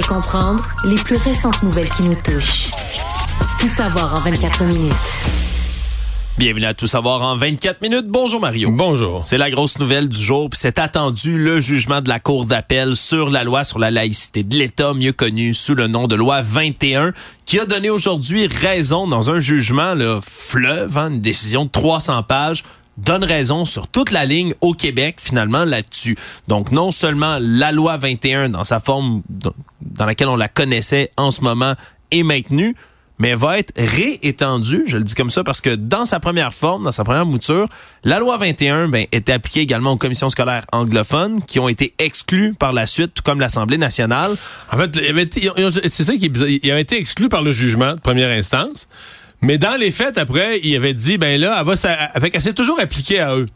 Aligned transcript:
Comprendre 0.00 0.66
les 0.84 0.94
plus 0.94 1.18
récentes 1.18 1.62
nouvelles 1.62 1.90
qui 1.90 2.02
nous 2.02 2.14
touchent. 2.14 2.70
Tout 3.60 3.66
savoir 3.66 4.14
en 4.14 4.20
24 4.22 4.64
minutes. 4.64 4.92
Bienvenue 6.38 6.64
à 6.64 6.72
Tout 6.72 6.86
savoir 6.86 7.20
en 7.20 7.36
24 7.36 7.82
minutes. 7.82 8.06
Bonjour 8.08 8.40
Mario. 8.40 8.70
Bonjour. 8.72 9.26
C'est 9.26 9.36
la 9.36 9.50
grosse 9.50 9.78
nouvelle 9.78 10.08
du 10.08 10.20
jour, 10.20 10.48
puis 10.48 10.58
c'est 10.58 10.78
attendu 10.78 11.36
le 11.38 11.60
jugement 11.60 12.00
de 12.00 12.08
la 12.08 12.20
Cour 12.20 12.46
d'appel 12.46 12.96
sur 12.96 13.28
la 13.28 13.44
loi 13.44 13.64
sur 13.64 13.78
la 13.78 13.90
laïcité 13.90 14.42
de 14.42 14.56
l'État, 14.56 14.94
mieux 14.94 15.12
connue 15.12 15.52
sous 15.52 15.74
le 15.74 15.88
nom 15.88 16.06
de 16.06 16.14
loi 16.14 16.40
21, 16.40 17.12
qui 17.44 17.60
a 17.60 17.66
donné 17.66 17.90
aujourd'hui 17.90 18.46
raison 18.46 19.06
dans 19.06 19.30
un 19.30 19.40
jugement 19.40 19.94
le 19.94 20.20
fleuve, 20.26 20.96
hein, 20.96 21.10
une 21.10 21.20
décision 21.20 21.66
de 21.66 21.70
300 21.70 22.22
pages 22.22 22.64
donne 22.96 23.24
raison 23.24 23.64
sur 23.64 23.88
toute 23.88 24.10
la 24.10 24.24
ligne 24.24 24.54
au 24.60 24.72
Québec 24.74 25.16
finalement 25.18 25.64
là-dessus. 25.64 26.16
Donc 26.48 26.70
non 26.70 26.90
seulement 26.90 27.38
la 27.40 27.72
loi 27.72 27.96
21 27.96 28.50
dans 28.50 28.64
sa 28.64 28.80
forme 28.80 29.22
dans 29.80 30.06
laquelle 30.06 30.28
on 30.28 30.36
la 30.36 30.48
connaissait 30.48 31.10
en 31.16 31.30
ce 31.30 31.42
moment 31.42 31.74
est 32.10 32.22
maintenue, 32.22 32.74
mais 33.18 33.34
va 33.34 33.58
être 33.58 33.72
réétendue, 33.76 34.84
je 34.86 34.96
le 34.96 35.04
dis 35.04 35.14
comme 35.14 35.30
ça 35.30 35.44
parce 35.44 35.60
que 35.60 35.74
dans 35.74 36.04
sa 36.04 36.18
première 36.18 36.52
forme, 36.52 36.84
dans 36.84 36.92
sa 36.92 37.04
première 37.04 37.24
mouture, 37.26 37.68
la 38.04 38.18
loi 38.18 38.36
21 38.36 38.88
ben, 38.88 39.06
était 39.12 39.32
appliquée 39.32 39.60
également 39.60 39.92
aux 39.92 39.96
commissions 39.96 40.28
scolaires 40.28 40.66
anglophones 40.72 41.42
qui 41.42 41.60
ont 41.60 41.68
été 41.68 41.94
exclues 41.98 42.54
par 42.54 42.72
la 42.72 42.86
suite, 42.86 43.14
tout 43.14 43.22
comme 43.22 43.38
l'Assemblée 43.38 43.78
nationale. 43.78 44.36
En 44.72 44.76
fait, 44.76 44.98
c'est 45.88 46.04
ça 46.04 46.16
qui 46.16 46.26
est 46.26 46.28
bizarre. 46.28 46.48
Ils 46.48 46.72
ont 46.72 46.78
été 46.78 46.96
exclus 46.96 47.28
par 47.28 47.42
le 47.42 47.52
jugement 47.52 47.94
de 47.94 48.00
première 48.00 48.30
instance. 48.30 48.88
Mais 49.42 49.58
dans 49.58 49.76
les 49.76 49.90
faits, 49.90 50.18
après, 50.18 50.60
il 50.62 50.74
avait 50.76 50.94
dit, 50.94 51.18
ben 51.18 51.40
là, 51.40 51.58
elle 51.60 51.66
va, 51.66 51.74
avec, 52.14 52.34
elle 52.34 52.40
s'est 52.40 52.52
toujours 52.52 52.78
appliquée 52.80 53.18
à 53.18 53.36
eux. 53.36 53.46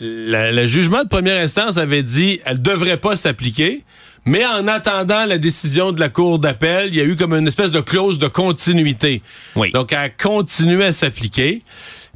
Le, 0.00 0.66
jugement 0.66 1.02
de 1.02 1.08
première 1.08 1.42
instance 1.42 1.78
avait 1.78 2.02
dit, 2.02 2.40
elle 2.44 2.60
devrait 2.60 2.98
pas 2.98 3.16
s'appliquer. 3.16 3.84
Mais 4.26 4.44
en 4.44 4.66
attendant 4.68 5.24
la 5.24 5.38
décision 5.38 5.92
de 5.92 6.00
la 6.00 6.10
Cour 6.10 6.38
d'appel, 6.38 6.88
il 6.88 6.96
y 6.96 7.00
a 7.00 7.04
eu 7.04 7.16
comme 7.16 7.32
une 7.32 7.48
espèce 7.48 7.70
de 7.70 7.80
clause 7.80 8.18
de 8.18 8.28
continuité. 8.28 9.22
Oui. 9.56 9.70
Donc, 9.72 9.92
elle 9.92 9.98
a 9.98 10.10
continué 10.10 10.84
à 10.84 10.92
s'appliquer. 10.92 11.62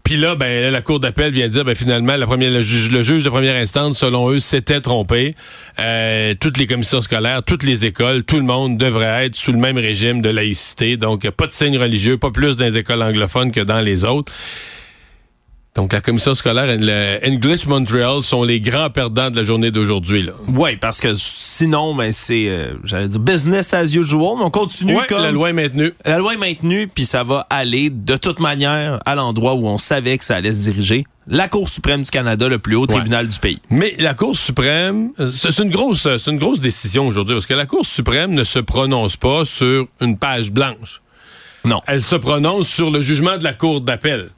Puis 0.05 0.17
là, 0.17 0.35
ben, 0.35 0.73
la 0.73 0.83
Cour 0.83 1.01
d'appel 1.01 1.33
vient 1.33 1.49
dire, 1.49 1.65
ben, 1.65 1.75
finalement, 1.75 2.17
le, 2.17 2.61
juge, 2.61 3.25
de 3.25 3.29
première 3.29 3.57
instance, 3.57 3.99
selon 3.99 4.31
eux, 4.31 4.41
s'était 4.41 4.81
trompé. 4.81 5.35
Euh, 5.79 6.35
toutes 6.39 6.59
les 6.59 6.67
commissions 6.67 7.01
scolaires, 7.01 7.43
toutes 7.45 7.63
les 7.63 7.87
écoles, 7.87 8.25
tout 8.25 8.37
le 8.37 8.43
monde 8.43 8.77
devrait 8.79 9.27
être 9.27 9.37
sous 9.37 9.53
le 9.53 9.59
même 9.59 9.79
régime 9.79 10.21
de 10.21 10.29
laïcité. 10.29 10.97
Donc, 10.97 11.29
pas 11.31 11.47
de 11.47 11.53
signe 11.53 11.79
religieux, 11.79 12.19
pas 12.19 12.31
plus 12.31 12.57
dans 12.57 12.65
les 12.65 12.79
écoles 12.79 13.03
anglophones 13.03 13.53
que 13.53 13.61
dans 13.61 13.81
les 13.81 14.05
autres. 14.05 14.33
Donc, 15.75 15.95
la 15.95 16.03
commission 16.03 16.35
scolaire 16.35 16.69
et 16.69 16.77
le 16.77 17.19
English 17.27 17.67
Montreal 17.67 18.23
sont 18.23 18.43
les 18.43 18.61
grands 18.61 18.91
perdants 18.91 19.31
de 19.31 19.37
la 19.37 19.43
journée 19.43 19.71
d'aujourd'hui. 19.71 20.29
Oui, 20.49 20.77
parce 20.77 21.01
que 21.01 21.15
sinon, 21.15 21.95
ben, 21.95 22.13
c'est, 22.13 22.49
euh, 22.49 22.75
j'allais 22.85 23.09
dire, 23.09 23.21
business 23.21 23.73
as 23.73 23.95
usual. 23.97 24.37
On 24.43 24.51
continue 24.51 24.95
ouais, 24.95 25.07
comme... 25.09 25.23
la 25.23 25.31
loi 25.31 25.49
est 25.49 25.55
maintenue. 25.55 25.95
La 26.05 26.19
loi 26.19 26.35
est 26.35 26.37
maintenue, 26.39 26.89
puis 26.89 27.07
ça 27.07 27.25
va 27.25 27.47
aller 27.49 27.89
de 27.89 28.17
toute 28.17 28.39
manière 28.39 29.01
à 29.07 29.15
l'endroit 29.15 29.55
où 29.55 29.67
on 29.67 29.79
savait 29.79 30.19
que 30.19 30.25
ça 30.25 30.37
allait 30.37 30.53
se 30.53 30.61
diriger. 30.61 31.07
La 31.27 31.49
Cour 31.49 31.71
suprême 31.71 32.03
du 32.03 32.11
Canada, 32.11 32.49
le 32.49 32.59
plus 32.59 32.77
haut 32.77 32.87
tribunal 32.87 33.29
du 33.29 33.39
pays. 33.39 33.59
Mais 33.71 33.95
la 33.99 34.13
Cour 34.13 34.37
suprême, 34.37 35.13
c'est 35.33 35.59
une 35.59 35.71
grosse, 35.71 36.03
c'est 36.03 36.31
une 36.31 36.39
grosse 36.39 36.61
décision 36.61 37.07
aujourd'hui 37.07 37.35
parce 37.35 37.47
que 37.47 37.55
la 37.55 37.65
Cour 37.65 37.87
suprême 37.87 38.33
ne 38.33 38.45
se 38.45 38.59
prononce 38.59 39.17
pas 39.17 39.47
sur 39.47 39.87
une 40.03 40.19
page 40.19 40.51
blanche. 40.51 41.01
Non. 41.65 41.81
Elle 41.87 42.03
se 42.03 42.17
prononce 42.17 42.69
sur 42.69 42.91
le 42.91 43.01
jugement 43.01 43.39
de 43.39 43.45
la 43.45 43.55
Cour 43.55 43.81
d'appel. 43.81 44.29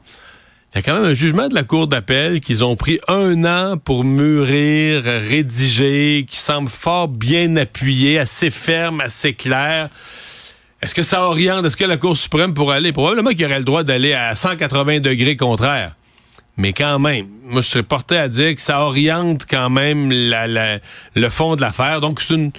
Il 0.75 0.78
y 0.78 0.80
a 0.80 0.83
quand 0.83 0.94
même 0.94 1.08
un 1.08 1.14
jugement 1.14 1.47
de 1.47 1.55
la 1.55 1.62
Cour 1.62 1.86
d'appel 1.86 2.41
qu'ils 2.41 2.64
ont 2.64 2.75
pris 2.75 2.98
un 3.06 3.44
an 3.44 3.77
pour 3.77 4.03
mûrir, 4.03 5.05
rédiger, 5.05 6.27
qui 6.28 6.36
semble 6.36 6.69
fort 6.69 7.06
bien 7.06 7.55
appuyé, 7.55 8.19
assez 8.19 8.50
ferme, 8.50 9.00
assez 9.00 9.34
clair. 9.34 9.89
Est-ce 10.83 10.92
que 10.92 11.05
ça 11.05 11.23
oriente? 11.23 11.64
Est-ce 11.64 11.77
que 11.77 11.85
la 11.85 11.96
Cour 11.96 12.17
suprême 12.17 12.55
pourrait 12.55 12.79
aller? 12.79 12.90
Probablement 12.90 13.30
qu'il 13.30 13.45
aurait 13.45 13.61
le 13.61 13.64
droit 13.64 13.85
d'aller 13.85 14.14
à 14.14 14.35
180 14.35 14.98
degrés 14.98 15.36
contraire. 15.36 15.95
Mais 16.57 16.73
quand 16.73 16.98
même, 16.98 17.29
moi, 17.45 17.61
je 17.61 17.68
serais 17.68 17.85
porté 17.85 18.17
à 18.17 18.27
dire 18.27 18.52
que 18.52 18.61
ça 18.61 18.80
oriente 18.80 19.46
quand 19.48 19.70
même 19.70 20.11
le 20.11 21.29
fond 21.29 21.55
de 21.55 21.61
l'affaire. 21.61 22.01
Donc, 22.01 22.20
c'est 22.20 22.35
une... 22.35 22.51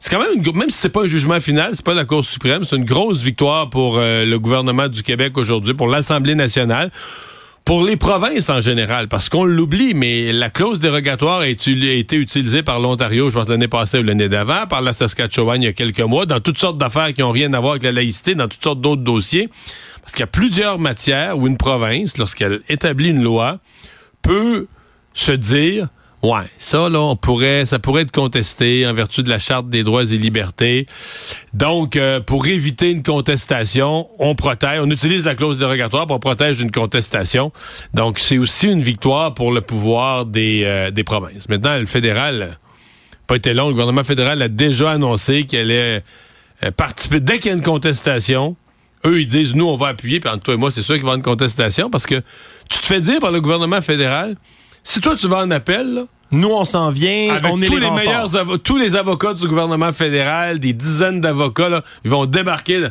C'est 0.00 0.10
quand 0.10 0.20
même, 0.20 0.36
une, 0.36 0.54
même 0.54 0.68
si 0.68 0.76
c'est 0.76 0.90
pas 0.90 1.04
un 1.04 1.06
jugement 1.06 1.40
final, 1.40 1.70
c'est 1.72 1.84
pas 1.84 1.94
la 1.94 2.04
Cour 2.04 2.26
suprême, 2.26 2.64
c'est 2.64 2.76
une 2.76 2.84
grosse 2.84 3.22
victoire 3.22 3.70
pour 3.70 3.96
euh, 3.96 4.26
le 4.26 4.38
gouvernement 4.38 4.88
du 4.88 5.02
Québec 5.02 5.38
aujourd'hui, 5.38 5.72
pour 5.72 5.88
l'Assemblée 5.88 6.34
nationale 6.34 6.90
pour 7.64 7.82
les 7.82 7.96
provinces 7.96 8.50
en 8.50 8.60
général, 8.60 9.08
parce 9.08 9.30
qu'on 9.30 9.44
l'oublie, 9.44 9.94
mais 9.94 10.32
la 10.32 10.50
clause 10.50 10.78
dérogatoire 10.78 11.40
a 11.40 11.48
été, 11.48 12.16
utilisée 12.16 12.62
par 12.62 12.78
l'Ontario, 12.78 13.30
je 13.30 13.34
pense 13.34 13.48
l'année 13.48 13.68
passée 13.68 14.00
ou 14.00 14.02
l'année 14.02 14.28
d'avant, 14.28 14.66
par 14.66 14.82
la 14.82 14.92
Saskatchewan 14.92 15.62
il 15.62 15.64
y 15.64 15.68
a 15.68 15.72
quelques 15.72 16.00
mois, 16.00 16.26
dans 16.26 16.40
toutes 16.40 16.58
sortes 16.58 16.76
d'affaires 16.76 17.14
qui 17.14 17.22
n'ont 17.22 17.30
rien 17.30 17.54
à 17.54 17.60
voir 17.60 17.72
avec 17.72 17.84
la 17.84 17.92
laïcité, 17.92 18.34
dans 18.34 18.48
toutes 18.48 18.62
sortes 18.62 18.82
d'autres 18.82 19.02
dossiers, 19.02 19.48
parce 20.02 20.12
qu'il 20.12 20.20
y 20.20 20.24
a 20.24 20.26
plusieurs 20.28 20.78
matières 20.78 21.38
où 21.38 21.46
une 21.46 21.56
province, 21.56 22.18
lorsqu'elle 22.18 22.60
établit 22.68 23.08
une 23.08 23.22
loi, 23.22 23.58
peut 24.20 24.66
se 25.14 25.32
dire 25.32 25.88
Ouais, 26.24 26.46
ça 26.56 26.88
là, 26.88 27.02
on 27.02 27.16
pourrait, 27.16 27.66
ça 27.66 27.78
pourrait 27.78 28.00
être 28.00 28.10
contesté 28.10 28.86
en 28.86 28.94
vertu 28.94 29.22
de 29.22 29.28
la 29.28 29.38
charte 29.38 29.68
des 29.68 29.82
droits 29.82 30.04
et 30.04 30.16
libertés. 30.16 30.86
Donc, 31.52 31.96
euh, 31.96 32.18
pour 32.18 32.46
éviter 32.46 32.90
une 32.90 33.02
contestation, 33.02 34.08
on 34.18 34.34
protège, 34.34 34.80
on 34.82 34.90
utilise 34.90 35.26
la 35.26 35.34
clause 35.34 35.58
dérogatoire 35.58 36.06
pour 36.06 36.20
protéger 36.20 36.62
d'une 36.62 36.70
contestation. 36.70 37.52
Donc, 37.92 38.18
c'est 38.18 38.38
aussi 38.38 38.68
une 38.68 38.80
victoire 38.80 39.34
pour 39.34 39.52
le 39.52 39.60
pouvoir 39.60 40.24
des, 40.24 40.62
euh, 40.64 40.90
des 40.90 41.04
provinces. 41.04 41.46
Maintenant, 41.50 41.76
le 41.76 41.84
fédéral, 41.84 42.56
pas 43.26 43.36
été 43.36 43.52
long, 43.52 43.66
le 43.66 43.72
gouvernement 43.72 44.02
fédéral 44.02 44.40
a 44.40 44.48
déjà 44.48 44.92
annoncé 44.92 45.44
qu'elle 45.44 45.70
est 45.70 46.02
euh, 46.62 46.70
participer 46.74 47.20
dès 47.20 47.36
qu'il 47.38 47.50
y 47.50 47.50
a 47.50 47.56
une 47.58 47.62
contestation. 47.62 48.56
Eux, 49.04 49.20
ils 49.20 49.26
disent, 49.26 49.54
nous, 49.54 49.66
on 49.66 49.76
va 49.76 49.88
appuyer, 49.88 50.20
puis 50.20 50.30
entre 50.30 50.44
toi 50.44 50.54
et 50.54 50.56
moi, 50.56 50.70
c'est 50.70 50.80
sûr 50.80 50.94
qu'il 50.94 51.02
va 51.02 51.08
y 51.08 51.10
avoir 51.10 51.16
une 51.16 51.22
contestation, 51.22 51.90
parce 51.90 52.06
que 52.06 52.22
tu 52.70 52.78
te 52.78 52.86
fais 52.86 53.02
dire 53.02 53.20
par 53.20 53.30
le 53.30 53.42
gouvernement 53.42 53.82
fédéral, 53.82 54.36
si 54.84 55.02
toi, 55.02 55.16
tu 55.16 55.28
vas 55.28 55.42
en 55.42 55.50
appel, 55.50 55.94
là, 55.94 56.02
nous, 56.34 56.50
on 56.50 56.64
s'en 56.64 56.90
vient. 56.90 57.38
on 57.44 57.60
est 57.62 57.66
tous 57.66 57.78
les, 57.78 57.90
meilleurs 57.90 58.30
tous 58.62 58.76
les 58.76 58.96
avocats 58.96 59.34
du 59.34 59.46
gouvernement 59.48 59.92
fédéral, 59.92 60.58
des 60.58 60.72
dizaines 60.72 61.20
d'avocats, 61.20 61.82
ils 62.04 62.10
vont 62.10 62.26
débarquer. 62.26 62.88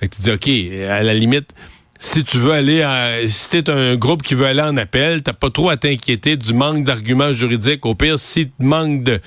tu 0.00 0.20
dis, 0.20 0.30
OK, 0.30 0.48
à 0.88 1.02
la 1.02 1.14
limite, 1.14 1.52
si 1.98 2.24
tu 2.24 2.38
veux 2.38 2.52
aller, 2.52 2.82
à, 2.82 3.26
si 3.26 3.50
t'es 3.50 3.70
un 3.70 3.96
groupe 3.96 4.22
qui 4.22 4.34
veut 4.34 4.46
aller 4.46 4.62
en 4.62 4.76
appel, 4.76 5.22
t'as 5.22 5.32
pas 5.32 5.50
trop 5.50 5.70
à 5.70 5.76
t'inquiéter 5.76 6.36
du 6.36 6.52
manque 6.52 6.84
d'arguments 6.84 7.32
juridiques. 7.32 7.86
Au 7.86 7.94
pire, 7.94 8.18
si 8.18 8.46
tu 8.46 8.52
manques 8.60 9.02
de 9.02 9.20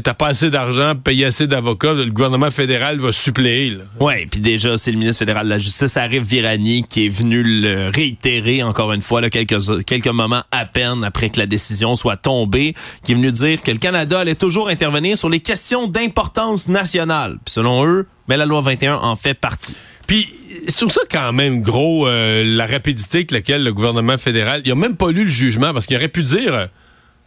t'as 0.00 0.14
pas 0.14 0.28
assez 0.28 0.50
d'argent, 0.50 0.94
payer 0.94 1.26
assez 1.26 1.46
d'avocats, 1.46 1.92
le 1.92 2.06
gouvernement 2.06 2.50
fédéral 2.50 2.98
va 2.98 3.12
suppléer. 3.12 3.76
Oui, 4.00 4.26
puis 4.30 4.40
déjà, 4.40 4.76
c'est 4.76 4.90
le 4.90 4.98
ministre 4.98 5.18
fédéral 5.18 5.44
de 5.44 5.50
la 5.50 5.58
Justice, 5.58 5.96
Arif 5.96 6.22
Virani, 6.22 6.84
qui 6.88 7.06
est 7.06 7.08
venu 7.08 7.42
le 7.42 7.90
réitérer 7.94 8.62
encore 8.62 8.92
une 8.92 9.02
fois, 9.02 9.20
là, 9.20 9.28
quelques, 9.28 9.84
quelques 9.84 10.08
moments 10.08 10.42
à 10.50 10.64
peine 10.64 11.04
après 11.04 11.28
que 11.28 11.38
la 11.38 11.46
décision 11.46 11.94
soit 11.94 12.16
tombée, 12.16 12.74
qui 13.04 13.12
est 13.12 13.14
venu 13.14 13.32
dire 13.32 13.62
que 13.62 13.70
le 13.70 13.78
Canada 13.78 14.20
allait 14.20 14.34
toujours 14.34 14.68
intervenir 14.68 15.16
sur 15.18 15.28
les 15.28 15.40
questions 15.40 15.88
d'importance 15.88 16.68
nationale. 16.68 17.38
Puis 17.44 17.52
selon 17.52 17.86
eux, 17.86 18.06
mais 18.28 18.36
la 18.36 18.46
loi 18.46 18.60
21 18.60 18.94
en 18.94 19.16
fait 19.16 19.34
partie. 19.34 19.74
Puis, 20.06 20.28
sur 20.68 20.90
ça 20.90 21.00
quand 21.10 21.32
même 21.32 21.62
gros, 21.62 22.06
euh, 22.06 22.44
la 22.44 22.66
rapidité 22.66 23.18
avec 23.18 23.30
laquelle 23.30 23.62
le 23.62 23.72
gouvernement 23.72 24.18
fédéral, 24.18 24.62
il 24.64 24.72
a 24.72 24.74
même 24.74 24.96
pas 24.96 25.10
lu 25.10 25.24
le 25.24 25.30
jugement, 25.30 25.72
parce 25.72 25.86
qu'il 25.86 25.96
aurait 25.96 26.08
pu 26.08 26.22
dire 26.22 26.68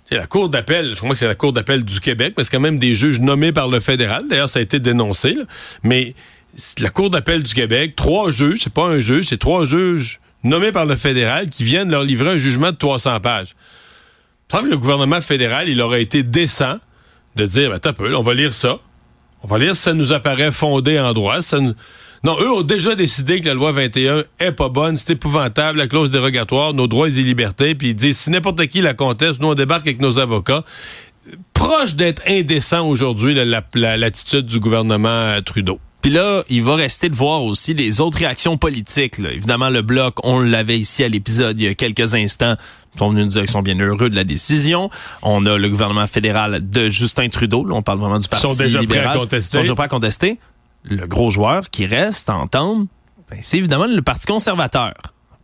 c'est 0.06 0.16
la 0.16 0.28
Cour 0.28 0.50
d'appel, 0.50 0.94
je 0.94 1.00
crois 1.00 1.12
que 1.12 1.16
c'est 1.16 1.28
la 1.28 1.36
Cour 1.36 1.52
d'appel 1.52 1.84
du 1.84 2.00
Québec, 2.00 2.36
mais 2.38 2.44
c'est 2.44 2.52
quand 2.52 2.60
même 2.60 2.80
des 2.80 2.94
juges 2.94 3.20
nommés 3.20 3.52
par 3.52 3.68
le 3.68 3.80
fédéral. 3.80 4.26
D'ailleurs, 4.30 4.50
ça 4.50 4.60
a 4.60 4.62
été 4.62 4.80
dénoncé. 4.80 5.36
Mais 5.84 6.14
la 6.80 6.90
Cour 6.90 7.10
d'appel 7.10 7.42
du 7.42 7.54
Québec, 7.54 7.96
trois 7.96 8.30
juges, 8.30 8.60
c'est 8.64 8.74
pas 8.74 8.86
un 8.86 9.00
juge, 9.00 9.26
c'est 9.26 9.40
trois 9.40 9.66
juges 9.66 10.20
nommés 10.44 10.72
par 10.72 10.86
le 10.86 10.96
fédéral 10.96 11.50
qui 11.50 11.64
viennent 11.64 11.90
leur 11.90 12.04
livrer 12.04 12.32
un 12.32 12.38
jugement 12.38 12.72
de 12.72 12.78
300 12.78 13.20
pages. 13.20 13.56
que 14.52 14.58
le 14.58 14.78
gouvernement 14.78 15.22
fédéral, 15.22 15.68
il 15.70 15.82
aurait 15.82 16.04
été 16.04 16.22
décent 16.22 16.78
de 17.36 17.46
dire, 17.46 17.72
ben, 17.72 17.80
t'as 17.80 17.94
peu, 17.94 18.16
on 18.16 18.22
va 18.22 18.34
lire 18.36 18.54
ça. 18.54 18.78
On 19.42 19.48
va 19.48 19.58
lire 19.58 19.76
si 19.76 19.82
ça 19.82 19.94
nous 19.94 20.14
apparaît 20.14 20.52
fondé 20.52 21.00
en 21.00 21.14
droit. 21.14 21.40
Non, 22.26 22.36
eux 22.42 22.52
ont 22.52 22.64
déjà 22.64 22.96
décidé 22.96 23.40
que 23.40 23.46
la 23.46 23.54
loi 23.54 23.72
21 23.72 24.24
est 24.40 24.52
pas 24.52 24.68
bonne, 24.68 24.98
c'est 24.98 25.12
épouvantable, 25.12 25.78
la 25.78 25.88
clause 25.88 26.10
dérogatoire, 26.10 26.74
nos 26.74 26.88
droits 26.88 27.08
et 27.08 27.12
libertés, 27.12 27.76
puis 27.76 27.90
ils 27.90 27.96
disent 27.96 28.18
si 28.18 28.32
n'importe 28.32 28.66
qui 28.66 28.82
la 28.82 28.96
conteste, 28.96 29.40
nous 29.40 29.50
on 29.50 29.54
débarque 29.54 29.86
avec 29.86 30.02
nos 30.02 30.18
avocats. 30.18 30.64
Proche 31.54 31.94
d'être 31.94 32.24
indécent 32.28 32.88
aujourd'hui 32.88 33.36
l'attitude 33.76 34.48
du 34.48 34.60
gouvernement 34.60 35.08
euh, 35.08 35.42
Trudeau. 35.42 35.80
Puis 36.02 36.10
là, 36.10 36.44
il 36.50 36.64
va 36.64 36.74
rester 36.74 37.10
de 37.10 37.16
voir 37.16 37.44
aussi 37.44 37.76
les 37.76 38.02
autres 38.02 38.18
réactions 38.18 38.58
politiques. 38.58 39.20
Évidemment, 39.20 39.70
le 39.70 39.84
bloc, 39.84 40.16
on 40.24 40.40
l'avait 40.40 40.80
ici 40.80 41.04
à 41.04 41.08
l'épisode 41.08 41.62
il 41.62 41.66
y 41.66 41.68
a 41.68 41.76
quelques 41.76 42.16
instants, 42.16 42.56
ils 42.96 43.00
sont 43.00 43.10
venus 43.10 43.26
nous 43.26 43.32
dire 43.32 43.42
qu'ils 43.42 43.52
sont 43.52 43.62
bien 43.62 43.80
heureux 43.80 44.10
de 44.10 44.16
la 44.16 44.24
décision. 44.24 44.90
On 45.22 45.46
a 45.46 45.60
le 45.60 45.70
gouvernement 45.70 46.08
fédéral 46.08 46.68
de 46.68 46.90
Justin 46.90 47.30
Trudeau. 47.30 47.66
Là, 47.66 47.76
on 47.76 47.84
parle 47.84 48.00
vraiment 48.00 48.18
du 48.18 48.28
Parti 48.28 48.48
libéral. 48.48 49.20
Ils 49.32 49.42
sont 49.42 49.60
déjà 49.62 49.76
prêts 49.76 49.86
à 49.86 49.88
contester. 49.90 50.40
Le 50.90 51.08
gros 51.08 51.30
joueur 51.30 51.70
qui 51.70 51.86
reste 51.86 52.30
à 52.30 52.36
entendre, 52.36 52.86
ben, 53.30 53.40
c'est 53.42 53.58
évidemment 53.58 53.86
le 53.86 54.02
Parti 54.02 54.28
conservateur. 54.28 54.94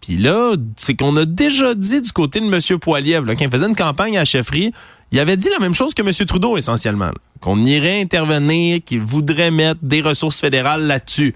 Puis 0.02 0.18
là, 0.18 0.56
c'est 0.76 0.96
qu'on 0.96 1.16
a 1.16 1.26
déjà 1.26 1.76
dit 1.76 2.02
du 2.02 2.12
côté 2.12 2.40
de 2.40 2.46
M. 2.46 2.80
Poiliev, 2.80 3.26
quand 3.26 3.36
il 3.40 3.52
faisait 3.52 3.68
une 3.68 3.76
campagne 3.76 4.18
à 4.18 4.22
la 4.22 4.26
chefferie, 4.26 4.72
il 5.12 5.20
avait 5.20 5.38
dit 5.38 5.50
la 5.52 5.60
même 5.60 5.76
chose 5.76 5.94
que 5.94 6.02
M. 6.02 6.12
Trudeau 6.26 6.58
essentiellement, 6.58 7.12
qu'on 7.40 7.64
irait 7.66 8.02
intervenir, 8.02 8.80
qu'il 8.84 9.02
voudrait 9.02 9.52
mettre 9.52 9.80
des 9.84 10.02
ressources 10.02 10.40
fédérales 10.40 10.84
là-dessus. 10.88 11.36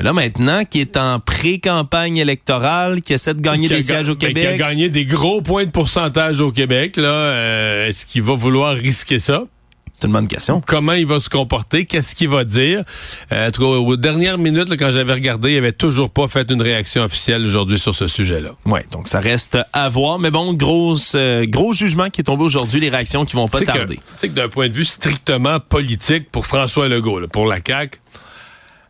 Là, 0.00 0.12
maintenant, 0.12 0.64
qui 0.64 0.80
est 0.80 0.96
en 0.96 1.20
pré-campagne 1.20 2.16
électorale, 2.16 3.00
qui 3.00 3.12
essaie 3.12 3.34
de 3.34 3.40
gagner 3.40 3.68
des 3.68 3.82
sièges 3.82 4.08
au 4.08 4.16
Québec. 4.16 4.44
Ben, 4.44 4.56
qui 4.56 4.62
a 4.62 4.68
gagné 4.68 4.88
des 4.88 5.04
gros 5.04 5.40
points 5.40 5.64
de 5.64 5.70
pourcentage 5.70 6.40
au 6.40 6.50
Québec, 6.50 6.96
là. 6.96 7.08
Euh, 7.08 7.88
est-ce 7.88 8.04
qu'il 8.04 8.22
va 8.22 8.34
vouloir 8.34 8.74
risquer 8.74 9.20
ça? 9.20 9.44
C'est 9.94 10.08
une 10.08 10.12
bonne 10.12 10.26
question. 10.26 10.60
Comment 10.66 10.92
il 10.94 11.06
va 11.06 11.20
se 11.20 11.30
comporter? 11.30 11.86
Qu'est-ce 11.86 12.16
qu'il 12.16 12.28
va 12.28 12.44
dire? 12.44 12.82
Euh, 13.32 13.50
aux 13.60 13.96
dernières 13.96 14.38
minutes, 14.38 14.68
là, 14.68 14.76
quand 14.76 14.90
j'avais 14.90 15.12
regardé, 15.12 15.52
il 15.52 15.56
avait 15.56 15.72
toujours 15.72 16.10
pas 16.10 16.26
fait 16.26 16.50
une 16.50 16.60
réaction 16.60 17.04
officielle 17.04 17.46
aujourd'hui 17.46 17.78
sur 17.78 17.94
ce 17.94 18.08
sujet-là. 18.08 18.50
Oui, 18.66 18.80
donc 18.90 19.06
ça 19.08 19.20
reste 19.20 19.56
à 19.72 19.88
voir. 19.88 20.18
Mais 20.18 20.32
bon, 20.32 20.52
gros, 20.52 20.96
euh, 21.14 21.46
gros 21.46 21.72
jugement 21.72 22.10
qui 22.10 22.22
est 22.22 22.24
tombé 22.24 22.42
aujourd'hui, 22.42 22.80
les 22.80 22.88
réactions 22.88 23.24
qui 23.24 23.36
vont 23.36 23.46
pas 23.46 23.60
tarder. 23.60 23.96
Tu 23.96 24.02
sais 24.16 24.28
que 24.28 24.34
d'un 24.34 24.48
point 24.48 24.68
de 24.68 24.72
vue 24.72 24.84
strictement 24.84 25.60
politique 25.60 26.28
pour 26.30 26.44
François 26.44 26.88
Legault, 26.88 27.20
là, 27.20 27.28
pour 27.28 27.46
la 27.46 27.60
CAQ, 27.64 28.00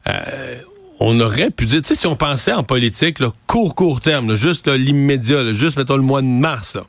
euh, 0.09 0.57
on 1.01 1.21
aurait 1.21 1.51
pu 1.51 1.67
dire, 1.67 1.83
tu 1.83 1.89
sais, 1.89 1.95
si 1.95 2.07
on 2.07 2.17
pensait 2.17 2.53
en 2.53 2.63
politique, 2.63 3.19
là, 3.19 3.31
court, 3.47 3.75
court 3.75 4.01
terme, 4.01 4.35
juste 4.37 4.69
l'immédiat, 4.69 5.53
juste, 5.53 5.77
mettons, 5.77 5.97
le 5.97 6.03
mois 6.03 6.23
de 6.23 6.27
mars, 6.27 6.77
là, 6.77 6.85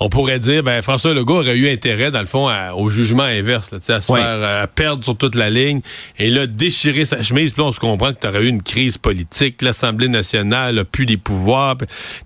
on 0.00 0.08
pourrait 0.08 0.38
dire, 0.38 0.62
ben 0.62 0.80
François 0.80 1.12
Legault 1.12 1.38
aurait 1.38 1.56
eu 1.56 1.68
intérêt, 1.68 2.12
dans 2.12 2.20
le 2.20 2.26
fond, 2.26 2.48
au 2.76 2.88
jugement 2.88 3.24
inverse, 3.24 3.72
là, 3.72 3.78
à 3.88 4.00
se 4.00 4.12
faire 4.12 4.42
à 4.62 4.66
perdre 4.68 5.02
sur 5.02 5.16
toute 5.16 5.34
la 5.34 5.50
ligne 5.50 5.80
et 6.18 6.28
là, 6.28 6.46
déchirer 6.46 7.04
sa 7.04 7.22
chemise. 7.22 7.52
Puis 7.52 7.62
là, 7.62 7.68
on 7.68 7.72
se 7.72 7.80
comprend 7.80 8.12
que 8.12 8.20
tu 8.20 8.26
aurais 8.28 8.44
eu 8.44 8.48
une 8.48 8.62
crise 8.62 8.96
politique. 8.96 9.60
L'Assemblée 9.60 10.08
nationale 10.08 10.78
a 10.78 10.84
plus 10.84 11.04
les 11.04 11.16
pouvoirs. 11.16 11.76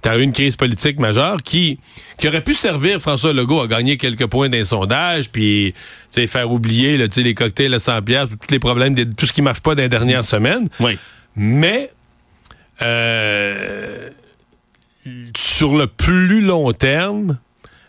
Tu 0.02 0.08
aurais 0.08 0.20
eu 0.20 0.22
une 0.22 0.32
crise 0.32 0.56
politique 0.56 1.00
majeure 1.00 1.42
qui, 1.42 1.78
qui 2.18 2.28
aurait 2.28 2.42
pu 2.44 2.52
servir 2.52 3.00
François 3.00 3.32
Legault 3.32 3.62
à 3.62 3.66
gagner 3.66 3.96
quelques 3.96 4.26
points 4.26 4.50
d'un 4.50 4.64
sondage, 4.64 5.30
puis 5.30 5.74
faire 6.10 6.50
oublier 6.50 6.98
là, 6.98 7.06
les 7.16 7.34
cocktails 7.34 7.72
à 7.72 7.78
100 7.78 8.02
piastres, 8.02 8.36
tous 8.38 8.52
les 8.52 8.58
problèmes, 8.58 8.94
de, 8.94 9.04
tout 9.04 9.24
ce 9.24 9.32
qui 9.32 9.40
marche 9.40 9.60
pas 9.60 9.74
dans 9.74 9.82
les 9.82 9.88
dernières 9.88 10.24
semaines. 10.24 10.68
Oui. 10.78 10.98
Mais... 11.36 11.90
Euh, 12.80 14.10
sur 15.36 15.76
le 15.76 15.86
plus 15.86 16.40
long 16.40 16.72
terme, 16.72 17.38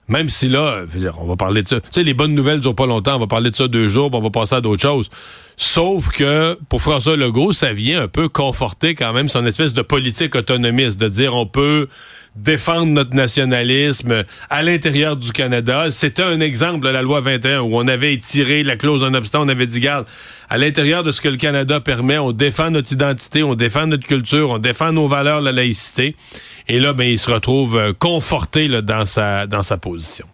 même 0.08 0.30
si 0.30 0.50
là, 0.50 0.84
on 1.20 1.26
va 1.26 1.36
parler 1.36 1.64
de 1.64 1.68
ça. 1.68 1.80
Tu 1.80 1.88
sais, 1.92 2.04
les 2.04 2.14
bonnes 2.14 2.34
nouvelles 2.34 2.60
durent 2.60 2.76
pas 2.76 2.86
longtemps. 2.86 3.16
On 3.16 3.20
va 3.20 3.28
parler 3.28 3.52
de 3.52 3.56
ça 3.56 3.68
deux 3.68 3.88
jours, 3.88 4.10
puis 4.10 4.20
on 4.20 4.24
va 4.24 4.30
passer 4.30 4.56
à 4.56 4.62
d'autres 4.62 4.82
choses. 4.82 5.10
Sauf 5.58 6.10
que 6.10 6.58
pour 6.70 6.82
François 6.82 7.16
Legault, 7.16 7.54
ça 7.54 7.74
vient 7.74 8.02
un 8.02 8.08
peu 8.08 8.30
conforter 8.30 8.96
quand 8.96 9.14
même 9.14 9.30
son 9.30 9.46
espèce 9.46 9.74
de 9.74 9.82
politique 9.82 10.36
autonomiste, 10.36 11.00
de 11.00 11.08
dire 11.08 11.36
on 11.36 11.46
peut 11.46 11.88
défendre 12.36 12.88
notre 12.88 13.14
nationalisme 13.14 14.24
à 14.50 14.64
l'intérieur 14.64 15.16
du 15.16 15.32
Canada. 15.32 15.92
C'était 15.92 16.24
un 16.24 16.40
exemple, 16.40 16.90
la 16.90 17.02
loi 17.02 17.22
21, 17.22 17.62
où 17.62 17.78
on 17.78 17.88
avait 17.88 18.14
étiré 18.14 18.64
la 18.64 18.76
clause 18.76 19.04
en 19.04 19.14
obstant, 19.14 19.44
on 19.44 19.50
avait 19.50 19.68
dit, 19.68 19.80
garde, 19.80 20.08
à 20.50 20.58
l'intérieur 20.58 21.04
de 21.04 21.12
ce 21.12 21.22
que 21.22 21.30
le 21.30 21.38
Canada 21.38 21.80
permet, 21.80 22.18
on 22.18 22.32
défend 22.32 22.72
notre 22.72 22.92
identité, 22.92 23.44
on 23.44 23.56
défend 23.56 23.88
notre 23.88 24.06
culture, 24.06 24.50
on 24.50 24.58
défend 24.58 24.92
nos 24.92 25.08
valeurs, 25.08 25.42
la 25.42 25.52
laïcité. 25.52 26.16
Et 26.68 26.80
là, 26.80 26.94
ben, 26.94 27.06
il 27.06 27.20
se 27.20 27.30
retrouve 27.30 27.78
euh, 27.78 27.94
conforté 27.94 28.68
là, 28.68 28.82
dans, 28.82 29.06
sa, 29.06 29.48
dans 29.48 29.64
sa 29.64 29.78
position. 29.78 30.26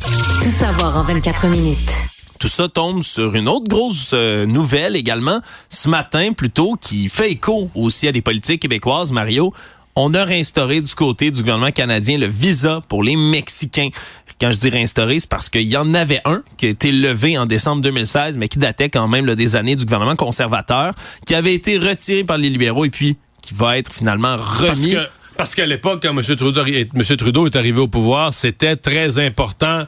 Tout 0.00 0.50
savoir 0.50 0.96
en 0.96 1.04
24 1.04 1.46
minutes. 1.48 2.13
Tout 2.44 2.50
ça 2.50 2.68
tombe 2.68 3.02
sur 3.02 3.34
une 3.36 3.48
autre 3.48 3.68
grosse 3.68 4.10
euh, 4.12 4.44
nouvelle 4.44 4.96
également, 4.96 5.40
ce 5.70 5.88
matin 5.88 6.34
plutôt, 6.34 6.76
qui 6.78 7.08
fait 7.08 7.30
écho 7.30 7.70
aussi 7.74 8.06
à 8.06 8.12
des 8.12 8.20
politiques 8.20 8.60
québécoises, 8.60 9.12
Mario. 9.12 9.54
On 9.96 10.12
a 10.12 10.24
réinstauré 10.24 10.82
du 10.82 10.94
côté 10.94 11.30
du 11.30 11.40
gouvernement 11.40 11.70
canadien 11.70 12.18
le 12.18 12.26
visa 12.26 12.82
pour 12.90 13.02
les 13.02 13.16
Mexicains. 13.16 13.88
Quand 14.38 14.52
je 14.52 14.58
dis 14.58 14.68
réinstauré, 14.68 15.20
c'est 15.20 15.28
parce 15.30 15.48
qu'il 15.48 15.62
y 15.62 15.78
en 15.78 15.94
avait 15.94 16.20
un 16.26 16.42
qui 16.58 16.66
a 16.66 16.68
été 16.68 16.92
levé 16.92 17.38
en 17.38 17.46
décembre 17.46 17.80
2016, 17.80 18.36
mais 18.36 18.48
qui 18.48 18.58
datait 18.58 18.90
quand 18.90 19.08
même 19.08 19.34
des 19.34 19.56
années 19.56 19.74
du 19.74 19.86
gouvernement 19.86 20.14
conservateur, 20.14 20.92
qui 21.24 21.34
avait 21.34 21.54
été 21.54 21.78
retiré 21.78 22.24
par 22.24 22.36
les 22.36 22.50
libéraux 22.50 22.84
et 22.84 22.90
puis 22.90 23.16
qui 23.40 23.54
va 23.54 23.78
être 23.78 23.90
finalement 23.90 24.36
remis. 24.36 24.96
Parce 25.38 25.54
qu'à 25.54 25.64
l'époque, 25.64 26.00
quand 26.02 26.10
M. 26.10 26.22
M. 26.28 27.16
Trudeau 27.16 27.46
est 27.46 27.56
arrivé 27.56 27.80
au 27.80 27.88
pouvoir, 27.88 28.34
c'était 28.34 28.76
très 28.76 29.18
important. 29.18 29.86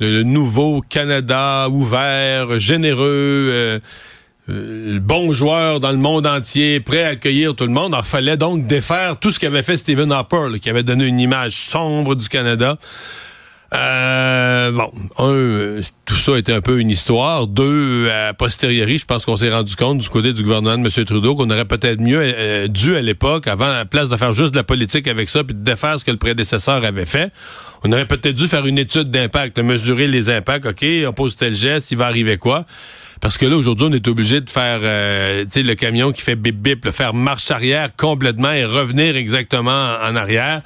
Le, 0.00 0.22
nouveau 0.22 0.82
Canada 0.88 1.68
ouvert, 1.70 2.58
généreux, 2.58 3.48
euh, 3.50 3.78
euh, 4.50 4.98
bon 5.00 5.32
joueur 5.32 5.80
dans 5.80 5.90
le 5.90 5.96
monde 5.96 6.26
entier, 6.26 6.80
prêt 6.80 7.04
à 7.04 7.08
accueillir 7.08 7.54
tout 7.54 7.64
le 7.64 7.72
monde. 7.72 7.94
Il 7.98 8.04
fallait 8.04 8.36
donc 8.36 8.66
défaire 8.66 9.18
tout 9.18 9.30
ce 9.30 9.38
qu'avait 9.38 9.62
fait 9.62 9.76
Stephen 9.76 10.12
Harper, 10.12 10.58
qui 10.60 10.68
avait 10.68 10.82
donné 10.82 11.06
une 11.06 11.20
image 11.20 11.52
sombre 11.52 12.14
du 12.14 12.28
Canada. 12.28 12.76
Euh, 13.74 14.70
bon, 14.70 14.90
un, 15.18 15.80
tout 16.04 16.14
ça 16.14 16.38
était 16.38 16.52
un 16.52 16.60
peu 16.60 16.78
une 16.78 16.90
histoire. 16.90 17.46
Deux, 17.46 18.08
à 18.10 18.32
posteriori, 18.32 18.98
je 18.98 19.04
pense 19.04 19.24
qu'on 19.24 19.36
s'est 19.36 19.50
rendu 19.50 19.74
compte 19.74 19.98
du 19.98 20.08
côté 20.08 20.32
du 20.32 20.42
gouvernement 20.42 20.78
de 20.78 20.86
M. 20.86 21.04
Trudeau 21.04 21.34
qu'on 21.34 21.50
aurait 21.50 21.64
peut-être 21.64 22.00
mieux 22.00 22.20
euh, 22.22 22.68
dû 22.68 22.96
à 22.96 23.02
l'époque, 23.02 23.48
avant, 23.48 23.66
à 23.66 23.78
la 23.78 23.84
place 23.84 24.08
de 24.08 24.16
faire 24.16 24.32
juste 24.32 24.52
de 24.52 24.58
la 24.58 24.64
politique 24.64 25.08
avec 25.08 25.28
ça, 25.28 25.42
puis 25.42 25.54
de 25.54 25.64
défaire 25.64 25.98
ce 25.98 26.04
que 26.04 26.12
le 26.12 26.18
prédécesseur 26.18 26.84
avait 26.84 27.06
fait, 27.06 27.32
on 27.84 27.92
aurait 27.92 28.06
peut-être 28.06 28.34
dû 28.34 28.48
faire 28.48 28.66
une 28.66 28.78
étude 28.78 29.10
d'impact, 29.10 29.58
mesurer 29.58 30.06
les 30.06 30.30
impacts. 30.30 30.66
OK, 30.66 30.84
on 31.06 31.12
pose 31.12 31.36
tel 31.36 31.54
geste, 31.54 31.90
il 31.90 31.98
va 31.98 32.06
arriver 32.06 32.38
quoi? 32.38 32.64
Parce 33.20 33.38
que 33.38 33.46
là, 33.46 33.56
aujourd'hui, 33.56 33.86
on 33.90 33.92
est 33.92 34.08
obligé 34.08 34.40
de 34.40 34.50
faire 34.50 34.80
euh, 34.82 35.44
le 35.54 35.74
camion 35.74 36.12
qui 36.12 36.20
fait 36.20 36.34
bip 36.34 36.56
bip, 36.56 36.84
le 36.84 36.90
faire 36.90 37.14
marche 37.14 37.50
arrière 37.50 37.94
complètement 37.96 38.52
et 38.52 38.64
revenir 38.64 39.16
exactement 39.16 39.96
en 40.02 40.16
arrière. 40.16 40.62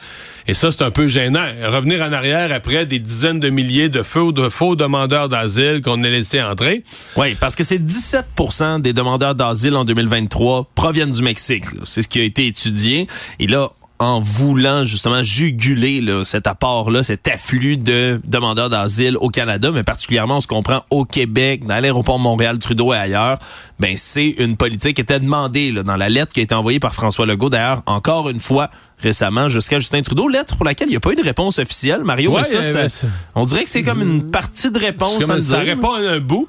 Et 0.46 0.54
ça, 0.54 0.72
c'est 0.72 0.82
un 0.82 0.90
peu 0.90 1.08
gênant. 1.08 1.44
Revenir 1.64 2.02
en 2.02 2.12
arrière 2.12 2.52
après 2.52 2.86
des 2.86 2.98
dizaines 2.98 3.38
de 3.38 3.50
milliers 3.50 3.88
de 3.88 4.02
faux, 4.02 4.32
de 4.32 4.48
faux 4.48 4.76
demandeurs 4.76 5.28
d'asile 5.28 5.82
qu'on 5.84 6.02
a 6.02 6.08
laissés 6.08 6.42
entrer. 6.42 6.82
Oui, 7.16 7.36
parce 7.38 7.54
que 7.54 7.62
c'est 7.62 7.78
17% 7.78 8.80
des 8.80 8.92
demandeurs 8.92 9.34
d'asile 9.34 9.76
en 9.76 9.84
2023 9.84 10.70
proviennent 10.74 11.12
du 11.12 11.22
Mexique. 11.22 11.64
C'est 11.84 12.02
ce 12.02 12.08
qui 12.08 12.20
a 12.20 12.24
été 12.24 12.46
étudié. 12.46 13.06
Et 13.38 13.46
là, 13.46 13.68
en 13.98 14.20
voulant 14.20 14.84
justement 14.84 15.22
juguler 15.22 16.00
là, 16.00 16.22
cet 16.22 16.46
apport-là, 16.46 17.02
cet 17.02 17.26
afflux 17.28 17.76
de 17.76 18.20
demandeurs 18.24 18.70
d'asile 18.70 19.16
au 19.16 19.28
Canada, 19.28 19.70
mais 19.72 19.82
particulièrement, 19.82 20.36
on 20.36 20.40
se 20.40 20.46
comprend, 20.46 20.84
au 20.90 21.04
Québec, 21.04 21.66
dans 21.66 21.80
l'aéroport 21.80 22.18
Montréal-Trudeau 22.18 22.92
et 22.92 22.96
ailleurs, 22.96 23.38
ben 23.80 23.94
c'est 23.96 24.28
une 24.38 24.56
politique 24.56 24.96
qui 24.96 25.02
était 25.02 25.20
demandée 25.20 25.72
là, 25.72 25.82
dans 25.82 25.96
la 25.96 26.08
lettre 26.08 26.32
qui 26.32 26.40
a 26.40 26.42
été 26.42 26.54
envoyée 26.54 26.80
par 26.80 26.94
François 26.94 27.26
Legault, 27.26 27.50
d'ailleurs, 27.50 27.82
encore 27.86 28.28
une 28.28 28.40
fois, 28.40 28.70
récemment 29.00 29.48
jusqu'à 29.48 29.78
Justin 29.78 30.02
Trudeau, 30.02 30.28
lettre 30.28 30.56
pour 30.56 30.64
laquelle 30.64 30.88
il 30.88 30.92
n'y 30.92 30.96
a 30.96 31.00
pas 31.00 31.12
eu 31.12 31.16
de 31.16 31.22
réponse 31.22 31.58
officielle. 31.58 32.02
Mario, 32.04 32.36
mais 32.36 32.44
ça, 32.44 33.08
on 33.34 33.44
dirait 33.44 33.64
que 33.64 33.70
c'est 33.70 33.82
comme 33.82 34.02
une 34.02 34.30
partie 34.30 34.70
de 34.70 34.78
réponse. 34.78 35.24
ça 35.40 35.58
répond 35.58 35.92
à 35.92 36.00
un 36.00 36.20
bout 36.20 36.48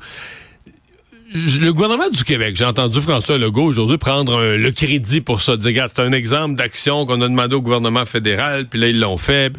le 1.33 1.71
gouvernement 1.71 2.09
du 2.09 2.24
Québec, 2.24 2.55
j'ai 2.55 2.65
entendu 2.65 3.01
François 3.01 3.38
Legault 3.38 3.65
aujourd'hui 3.65 3.98
prendre 3.98 4.55
le 4.55 4.71
crédit 4.71 5.21
pour 5.21 5.41
ça. 5.41 5.57
Dire, 5.57 5.88
c'est 5.93 6.01
un 6.01 6.12
exemple 6.12 6.55
d'action 6.55 7.05
qu'on 7.05 7.21
a 7.21 7.27
demandé 7.27 7.55
au 7.55 7.62
gouvernement 7.62 8.05
fédéral, 8.05 8.67
puis 8.67 8.79
là, 8.79 8.88
ils 8.88 9.00
l'ont 9.00 9.17
fait. 9.17 9.53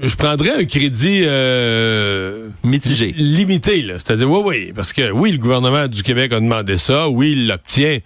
Je 0.00 0.16
prendrais 0.16 0.50
un 0.50 0.64
crédit 0.64 1.22
euh, 1.24 2.48
mitigé. 2.64 3.12
Limité, 3.16 3.82
là. 3.82 3.94
C'est-à-dire, 3.98 4.30
oui, 4.30 4.40
oui. 4.44 4.72
Parce 4.74 4.92
que 4.92 5.10
oui, 5.10 5.32
le 5.32 5.38
gouvernement 5.38 5.86
du 5.86 6.02
Québec 6.02 6.32
a 6.32 6.40
demandé 6.40 6.78
ça, 6.78 7.08
oui, 7.08 7.32
il 7.32 7.46
l'obtient. 7.46 7.98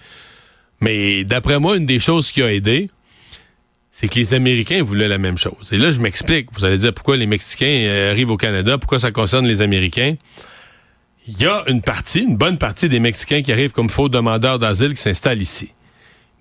Mais 0.81 1.25
d'après 1.25 1.59
moi, 1.59 1.77
une 1.77 1.87
des 1.87 2.01
choses 2.01 2.31
qui 2.31 2.43
a 2.43 2.53
aidé, 2.53 2.91
c'est 3.91 4.09
que 4.09 4.17
les 4.17 4.35
Américains 4.35 4.83
voulaient 4.83 5.09
la 5.09 5.19
même 5.19 5.39
chose. 5.39 5.71
Et 5.73 5.77
là, 5.77 5.91
je 5.91 6.01
m'explique. 6.01 6.49
Vous 6.53 6.65
allez 6.65 6.79
dire 6.79 6.93
pourquoi 6.93 7.17
les 7.17 7.27
Mexicains 7.27 7.87
euh, 7.89 8.11
arrivent 8.11 8.31
au 8.31 8.37
Canada, 8.37 8.77
pourquoi 8.79 9.01
ça 9.01 9.11
concerne 9.11 9.47
les 9.47 9.63
Américains? 9.63 10.17
Il 11.29 11.43
y 11.43 11.47
a 11.47 11.65
une 11.67 11.83
partie, 11.83 12.21
une 12.21 12.37
bonne 12.37 12.57
partie 12.57 12.89
des 12.89 13.01
Mexicains 13.01 13.43
qui 13.43 13.53
arrivent 13.53 13.73
comme 13.73 13.91
faux 13.91 14.09
demandeurs 14.09 14.59
d'asile 14.59 14.95
qui 14.95 15.03
s'installent 15.03 15.43
ici. 15.43 15.73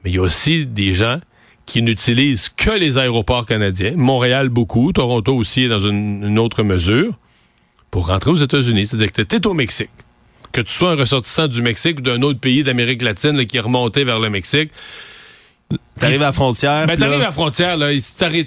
Mais 0.04 0.12
il 0.12 0.16
y 0.16 0.20
a 0.20 0.22
aussi 0.22 0.66
des 0.66 0.94
gens 0.94 1.20
qui 1.66 1.82
n'utilisent 1.82 2.50
que 2.50 2.70
les 2.70 3.00
aéroports 3.00 3.48
canadiens. 3.48 3.94
Montréal 3.96 4.50
beaucoup, 4.50 4.94
Toronto 4.94 5.36
aussi 5.36 5.68
dans 5.68 5.80
une, 5.80 6.38
autre 6.38 6.62
mesure, 6.62 7.18
pour 7.90 8.08
rentrer 8.08 8.30
aux 8.30 8.36
États-Unis. 8.36 8.86
C'est-à-dire 8.86 9.12
que 9.12 9.24
tu 9.24 9.36
es 9.36 9.48
au 9.48 9.56
Mexique. 9.56 9.90
Que 10.52 10.62
tu 10.62 10.72
sois 10.72 10.92
un 10.92 10.96
ressortissant 10.96 11.48
du 11.48 11.64
Mexique 11.64 11.98
ou 12.00 12.02
d'un 12.02 12.22
autre 12.22 12.40
pays 12.40 12.64
d'Amérique 12.64 13.02
latine 13.02 13.44
qui 13.48 13.58
est 13.58 13.62
remonté 13.62 14.04
vers 14.04 14.20
le 14.20 14.30
Mexique, 14.30 14.70
T'arrives 16.00 16.22
à 16.22 16.26
la 16.26 16.32
frontière. 16.32 16.88
Ben, 16.88 16.98
t'arrives 16.98 17.22
à 17.22 17.26
la 17.26 17.32
frontière, 17.32 17.78
là, 17.78 17.88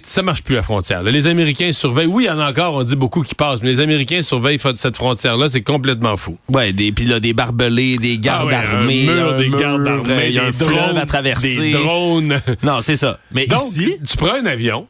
ça 0.03 0.23
marche 0.23 0.43
plus 0.43 0.57
à 0.57 0.59
la 0.59 0.63
frontière. 0.63 1.03
Les 1.03 1.27
Américains 1.27 1.73
surveillent. 1.73 2.07
Oui, 2.07 2.25
il 2.25 2.27
y 2.27 2.31
en 2.31 2.39
a 2.39 2.51
encore, 2.51 2.75
on 2.75 2.83
dit 2.83 2.97
beaucoup 2.97 3.23
qui 3.23 3.35
passent, 3.35 3.63
mais 3.63 3.71
les 3.71 3.81
Américains 3.81 4.23
surveillent 4.23 4.61
cette 4.75 4.97
frontière-là, 4.97 5.49
c'est 5.49 5.63
complètement 5.63 6.17
fou. 6.17 6.39
Ouais, 6.49 6.73
des, 6.73 6.93
puis 6.93 7.07
là, 7.07 7.21
des 7.21 7.33
barbelés, 7.33 7.97
des 7.97 8.19
gardes 8.19 8.53
ah 8.53 8.77
armés. 8.77 9.09
Un 9.09 9.15
mur, 9.15 9.37
des 9.39 9.51
gardes 9.51 9.89
armés, 9.89 10.29
il 10.29 10.35
y 10.35 10.39
a 10.39 10.45
un 10.45 10.97
à 10.97 11.07
traverser. 11.07 11.57
Des 11.59 11.73
drones. 11.73 12.37
Non, 12.63 12.81
c'est 12.81 12.97
ça. 12.97 13.19
Mais 13.33 13.47
Donc, 13.47 13.61
ici. 13.71 13.97
Tu 14.09 14.17
prends 14.17 14.35
un 14.35 14.45
avion, 14.45 14.87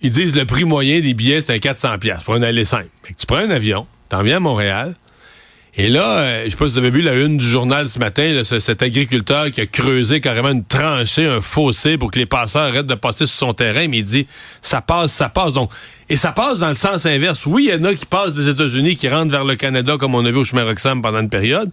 ils 0.00 0.10
disent 0.10 0.34
le 0.36 0.44
prix 0.44 0.64
moyen 0.64 1.00
des 1.00 1.14
billets, 1.14 1.40
c'est 1.40 1.52
un 1.52 1.56
400$ 1.56 2.22
pour 2.24 2.34
un 2.34 2.42
aller 2.42 2.64
simple. 2.64 2.88
tu 3.06 3.26
prends 3.26 3.36
un 3.36 3.50
avion, 3.50 3.86
t'en 4.08 4.22
viens 4.22 4.36
à 4.36 4.40
Montréal, 4.40 4.94
Et 5.76 5.88
là, 5.88 6.18
euh, 6.18 6.44
je 6.44 6.50
sais 6.50 6.56
pas 6.56 6.66
si 6.66 6.72
vous 6.72 6.78
avez 6.78 6.90
vu 6.90 7.00
la 7.00 7.14
une 7.14 7.38
du 7.38 7.46
journal 7.46 7.86
ce 7.88 7.98
matin, 8.00 8.26
là, 8.32 8.42
ce- 8.44 8.58
cet 8.58 8.82
agriculteur 8.82 9.50
qui 9.52 9.60
a 9.60 9.66
creusé 9.66 10.20
carrément 10.20 10.48
une 10.50 10.64
tranchée, 10.64 11.24
un 11.26 11.40
fossé 11.40 11.96
pour 11.96 12.10
que 12.10 12.18
les 12.18 12.26
passeurs 12.26 12.62
arrêtent 12.62 12.86
de 12.88 12.94
passer 12.96 13.26
sur 13.26 13.38
son 13.38 13.52
terrain, 13.54 13.86
mais 13.88 13.98
il 13.98 14.04
dit 14.04 14.26
ça 14.62 14.80
passe, 14.80 15.12
ça 15.12 15.28
passe. 15.28 15.52
Donc, 15.52 15.70
et 16.08 16.16
ça 16.16 16.32
passe 16.32 16.58
dans 16.58 16.68
le 16.68 16.74
sens 16.74 17.06
inverse. 17.06 17.46
Oui, 17.46 17.68
il 17.70 17.74
y 17.74 17.80
en 17.80 17.84
a 17.84 17.94
qui 17.94 18.04
passent 18.04 18.34
des 18.34 18.48
États-Unis, 18.48 18.96
qui 18.96 19.08
rentrent 19.08 19.30
vers 19.30 19.44
le 19.44 19.54
Canada, 19.54 19.96
comme 19.96 20.14
on 20.16 20.24
a 20.24 20.30
vu 20.30 20.38
au 20.38 20.44
chemin 20.44 20.64
Roxham 20.64 21.00
pendant 21.02 21.20
une 21.20 21.30
période. 21.30 21.70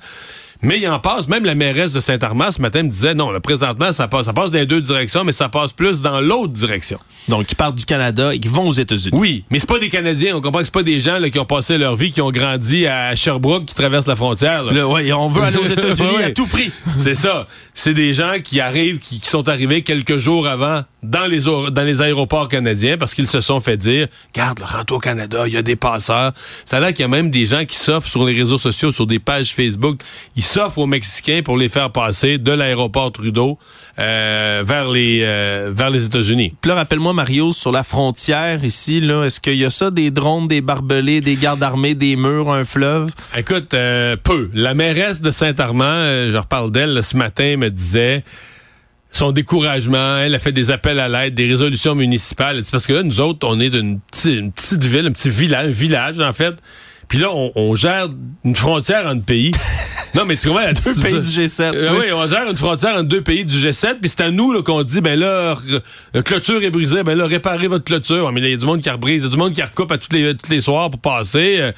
Mais 0.62 0.80
il 0.80 0.88
en 0.90 1.00
passe, 1.00 1.28
même 1.28 1.46
la 1.46 1.56
mairesse 1.56 1.92
de 1.92 2.00
Saint-Armand 2.00 2.52
ce 2.52 2.62
matin 2.62 2.84
me 2.84 2.90
disait 2.90 3.14
non, 3.14 3.30
là, 3.32 3.40
présentement, 3.40 3.92
ça 3.92 4.08
passe, 4.08 4.26
ça 4.26 4.34
passe 4.34 4.52
dans 4.52 4.60
les 4.60 4.66
deux 4.66 4.82
directions, 4.82 5.24
mais 5.24 5.32
ça 5.32 5.50
passe 5.50 5.72
plus 5.72 6.02
dans 6.02 6.20
l'autre 6.22 6.54
direction. 6.54 7.00
Donc, 7.28 7.52
ils 7.52 7.56
partent 7.56 7.76
du 7.76 7.86
Canada 7.86 8.34
et 8.34 8.40
qui 8.40 8.48
vont 8.48 8.68
aux 8.68 8.72
États-Unis. 8.74 9.18
Oui, 9.18 9.44
mais 9.50 9.60
c'est 9.60 9.70
pas 9.70 9.80
des 9.80 9.90
Canadiens. 9.90 10.36
On 10.36 10.42
comprend 10.42 10.60
que 10.60 10.66
c'est 10.66 10.74
pas 10.74 10.84
des 10.84 11.00
gens 11.00 11.20
là, 11.20 11.30
qui 11.30 11.40
ont 11.40 11.46
passé 11.46 11.78
leur 11.78 11.96
vie, 11.96 12.12
qui 12.12 12.22
ont 12.22 12.32
grandi 12.32 12.88
à 12.88 13.16
Sherbrooke, 13.16 13.66
qui 13.66 13.76
traversent 13.76 14.08
la 14.08 14.16
frontière. 14.16 14.64
là. 14.64 14.72
Là, 14.74 14.88
ouais, 14.88 15.12
on 15.14 15.30
veut 15.30 15.44
aller 15.44 15.58
aux 15.58 15.64
États-Unis 15.72 16.24
à 16.24 16.32
tout 16.32 16.48
prix. 16.48 16.72
C'est 16.98 17.16
ça. 17.16 17.48
C'est 17.80 17.94
des 17.94 18.12
gens 18.12 18.38
qui 18.44 18.60
arrivent, 18.60 18.98
qui, 18.98 19.20
qui 19.20 19.30
sont 19.30 19.48
arrivés 19.48 19.84
quelques 19.84 20.18
jours 20.18 20.48
avant 20.48 20.82
dans 21.04 21.28
les, 21.28 21.42
dans 21.42 21.84
les 21.84 22.02
aéroports 22.02 22.48
canadiens 22.48 22.98
parce 22.98 23.14
qu'ils 23.14 23.28
se 23.28 23.40
sont 23.40 23.60
fait 23.60 23.78
dire, 23.78 24.08
garde, 24.34 24.60
rentre 24.62 24.94
au 24.94 25.00
Canada, 25.00 25.44
il 25.46 25.54
y 25.54 25.58
a 25.58 25.62
des 25.62 25.76
passeurs. 25.76 26.34
Ça 26.66 26.78
a 26.78 26.80
l'air 26.80 26.90
qu'il 26.90 27.02
y 27.02 27.04
a 27.04 27.08
même 27.08 27.30
des 27.30 27.46
gens 27.46 27.66
qui 27.66 27.78
s'offrent 27.78 28.08
sur 28.08 28.26
les 28.26 28.34
réseaux 28.34 28.58
sociaux, 28.58 28.92
sur 28.92 29.06
des 29.06 29.20
pages 29.20 29.54
Facebook. 29.54 30.02
Ils 30.36 30.44
s'offrent 30.44 30.80
aux 30.80 30.88
Mexicains 30.88 31.42
pour 31.44 31.56
les 31.56 31.70
faire 31.70 31.92
passer 31.92 32.40
de 32.40 32.52
l'aéroport 32.52 33.12
Trudeau 33.12 33.60
euh, 34.00 34.64
vers 34.66 34.90
les, 34.90 35.22
euh, 35.24 35.72
vers 35.72 35.92
les 35.92 36.06
États-Unis. 36.06 36.56
Puis 36.60 36.70
là, 36.70 36.76
rappelle-moi, 36.76 37.14
Mario, 37.14 37.52
sur 37.52 37.72
la 37.72 37.84
frontière 37.84 38.64
ici, 38.66 39.00
là, 39.00 39.24
est-ce 39.26 39.40
qu'il 39.40 39.58
y 39.58 39.66
a 39.66 39.70
ça, 39.70 39.92
des 39.92 40.10
drones, 40.10 40.48
des 40.48 40.62
barbelés, 40.62 41.22
des 41.22 41.36
gardes 41.36 41.64
armés, 41.64 41.94
des 41.94 42.16
murs, 42.16 42.52
un 42.52 42.64
fleuve? 42.64 43.10
Écoute, 43.38 43.74
euh, 43.76 44.16
peu. 44.22 44.50
La 44.54 44.74
mairesse 44.74 45.22
de 45.22 45.30
Saint-Armand, 45.30 45.86
euh, 45.86 46.32
je 46.32 46.38
reparle 46.38 46.72
d'elle 46.72 46.94
là, 46.94 47.02
ce 47.02 47.16
matin, 47.16 47.56
disait 47.70 48.24
son 49.12 49.32
découragement. 49.32 50.18
Elle 50.18 50.36
a 50.36 50.40
fait 50.40 50.52
des 50.52 50.72
appels 50.72 51.00
à 51.00 51.08
l'aide, 51.08 51.34
des 51.34 51.48
résolutions 51.48 51.96
municipales. 51.96 52.62
Parce 52.70 52.88
que 52.88 52.94
là, 52.94 53.04
nous 53.04 53.20
autres, 53.20 53.48
on 53.48 53.60
est 53.60 53.70
d'une 53.70 54.00
une 54.26 54.52
petite 54.52 54.84
ville, 54.84 55.08
un 55.08 55.12
petit 55.12 55.30
village, 55.30 55.68
un 55.68 55.72
village 55.72 56.20
en 56.20 56.34
fait. 56.34 56.56
Puis 57.08 57.20
là, 57.20 57.30
on, 57.32 57.52
on 57.56 57.76
gère 57.76 58.10
une 58.44 58.56
frontière 58.56 59.08
entre 59.08 59.24
pays. 59.24 59.52
non, 60.18 60.26
mais 60.26 60.36
tu 60.36 60.48
comprends? 60.48 60.72
Deux 60.74 61.02
pays 61.02 61.14
du 61.14 61.20
G7. 61.20 61.62
Euh, 61.74 61.90
oui, 62.00 62.06
on 62.14 62.28
gère 62.28 62.50
une 62.50 62.58
frontière 62.58 62.94
entre 62.96 63.04
deux 63.04 63.22
pays 63.22 63.46
du 63.46 63.56
G7, 63.58 63.96
puis 64.02 64.10
c'est 64.10 64.22
à 64.22 64.32
nous 64.32 64.52
là, 64.52 64.62
qu'on 64.62 64.84
dit, 64.84 65.02
ben 65.02 65.18
là, 65.20 65.56
la 66.14 66.24
clôture 66.24 66.62
est 66.64 66.70
brisée, 66.70 67.04
ben 67.04 67.18
là, 67.18 67.26
réparez 67.28 67.68
votre 67.68 67.84
clôture. 67.86 68.32
Mais 68.32 68.42
il 68.42 68.50
y 68.50 68.54
a 68.54 68.58
du 68.58 68.66
monde 68.66 68.82
qui 68.82 68.90
rebrise, 68.90 69.22
il 69.22 69.26
y 69.26 69.28
a 69.28 69.32
du 69.32 69.38
monde 69.38 69.54
qui 69.54 69.62
recoupe 69.62 69.92
à 69.92 69.98
tous 69.98 70.14
les, 70.16 70.36
tous 70.36 70.50
les 70.50 70.62
soirs 70.62 70.90
pour 70.90 71.00
passer. 71.00 71.58
euh. 71.60 71.72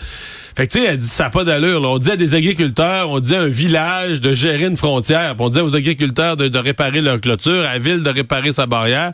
Fait 0.56 0.68
que, 0.68 0.74
tu 0.74 0.80
sais, 0.80 0.86
elle 0.86 0.98
dit, 0.98 1.08
ça 1.08 1.26
n'a 1.26 1.30
pas 1.30 1.44
d'allure. 1.44 1.82
On 1.84 1.98
dit 2.00 2.12
à 2.12 2.16
des 2.18 2.36
agriculteurs, 2.36 3.10
on 3.10 3.20
dit 3.20 3.36
à 3.36 3.42
un 3.42 3.48
village 3.48 4.20
de 4.20 4.34
gérer 4.34 4.66
une 4.66 4.78
frontière, 4.78 5.36
puis 5.36 5.46
on 5.46 5.50
dit 5.50 5.60
aux 5.62 5.76
agriculteurs 5.76 6.36
de, 6.38 6.48
de 6.48 6.58
réparer 6.58 7.02
leur 7.02 7.22
clôture, 7.22 7.62
à 7.62 7.74
la 7.74 7.80
ville 7.80 8.04
de 8.04 8.10
réparer 8.10 8.52
sa 8.52 8.66
barrière. 8.66 9.14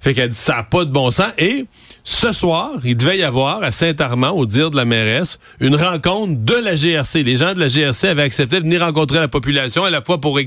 Fait 0.00 0.12
qu'elle 0.12 0.28
dit, 0.28 0.36
ça 0.36 0.56
n'a 0.56 0.62
pas 0.64 0.84
de 0.84 0.90
bon 0.90 1.10
sens. 1.10 1.32
Et 1.38 1.64
ce 2.06 2.32
soir, 2.32 2.72
il 2.84 2.98
devait 2.98 3.18
y 3.18 3.22
avoir 3.22 3.62
à 3.62 3.72
Saint-Armand, 3.72 4.30
au 4.30 4.44
dire 4.44 4.70
de 4.70 4.76
la 4.76 4.84
mairesse, 4.84 5.38
une 5.58 5.74
rencontre 5.74 6.34
de 6.36 6.54
la 6.54 6.76
GRC. 6.76 7.22
Les 7.22 7.36
gens 7.36 7.54
de 7.54 7.60
la 7.60 7.68
GRC 7.68 8.08
avaient 8.08 8.22
accepté 8.22 8.58
de 8.58 8.64
venir 8.64 8.82
rencontrer 8.82 9.18
la 9.18 9.28
population 9.28 9.84
à 9.84 9.90
la 9.90 10.02
fois 10.02 10.20
pour 10.20 10.38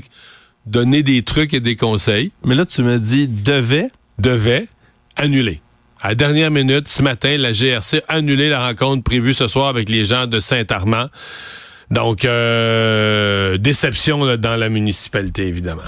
donner 0.66 1.02
des 1.02 1.22
trucs 1.22 1.54
et 1.54 1.60
des 1.60 1.74
conseils, 1.74 2.30
Mais 2.44 2.54
là, 2.54 2.64
tu 2.64 2.82
me 2.82 2.98
dis 2.98 3.26
devait? 3.26 3.90
devaient 4.18 4.68
annuler. 5.16 5.60
À 6.00 6.10
la 6.10 6.14
dernière 6.14 6.50
minute, 6.50 6.86
ce 6.86 7.02
matin, 7.02 7.36
la 7.36 7.52
GRC 7.52 8.02
a 8.08 8.14
annulé 8.14 8.48
la 8.48 8.64
rencontre 8.64 9.02
prévue 9.02 9.34
ce 9.34 9.48
soir 9.48 9.68
avec 9.68 9.88
les 9.88 10.04
gens 10.04 10.26
de 10.26 10.38
Saint-Armand. 10.38 11.06
Donc, 11.90 12.24
euh, 12.24 13.58
déception 13.58 14.24
là, 14.24 14.36
dans 14.36 14.56
la 14.56 14.68
municipalité, 14.68 15.46
évidemment. 15.46 15.82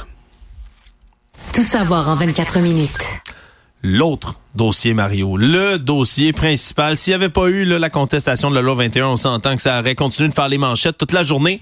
Tout 1.52 1.62
savoir 1.62 2.08
en 2.08 2.14
24 2.16 2.58
minutes. 2.60 3.20
L'autre 3.82 4.34
dossier, 4.54 4.92
Mario, 4.92 5.38
le 5.38 5.78
dossier 5.78 6.34
principal. 6.34 6.98
S'il 6.98 7.12
n'y 7.12 7.14
avait 7.14 7.30
pas 7.30 7.48
eu 7.48 7.64
là, 7.64 7.78
la 7.78 7.88
contestation 7.88 8.50
de 8.50 8.54
la 8.54 8.60
loi 8.60 8.74
21, 8.74 9.06
on 9.08 9.16
s'entend 9.16 9.56
que 9.56 9.62
ça 9.62 9.80
aurait 9.80 9.94
continué 9.94 10.28
de 10.28 10.34
faire 10.34 10.48
les 10.48 10.58
manchettes 10.58 10.98
toute 10.98 11.12
la 11.12 11.22
journée. 11.22 11.60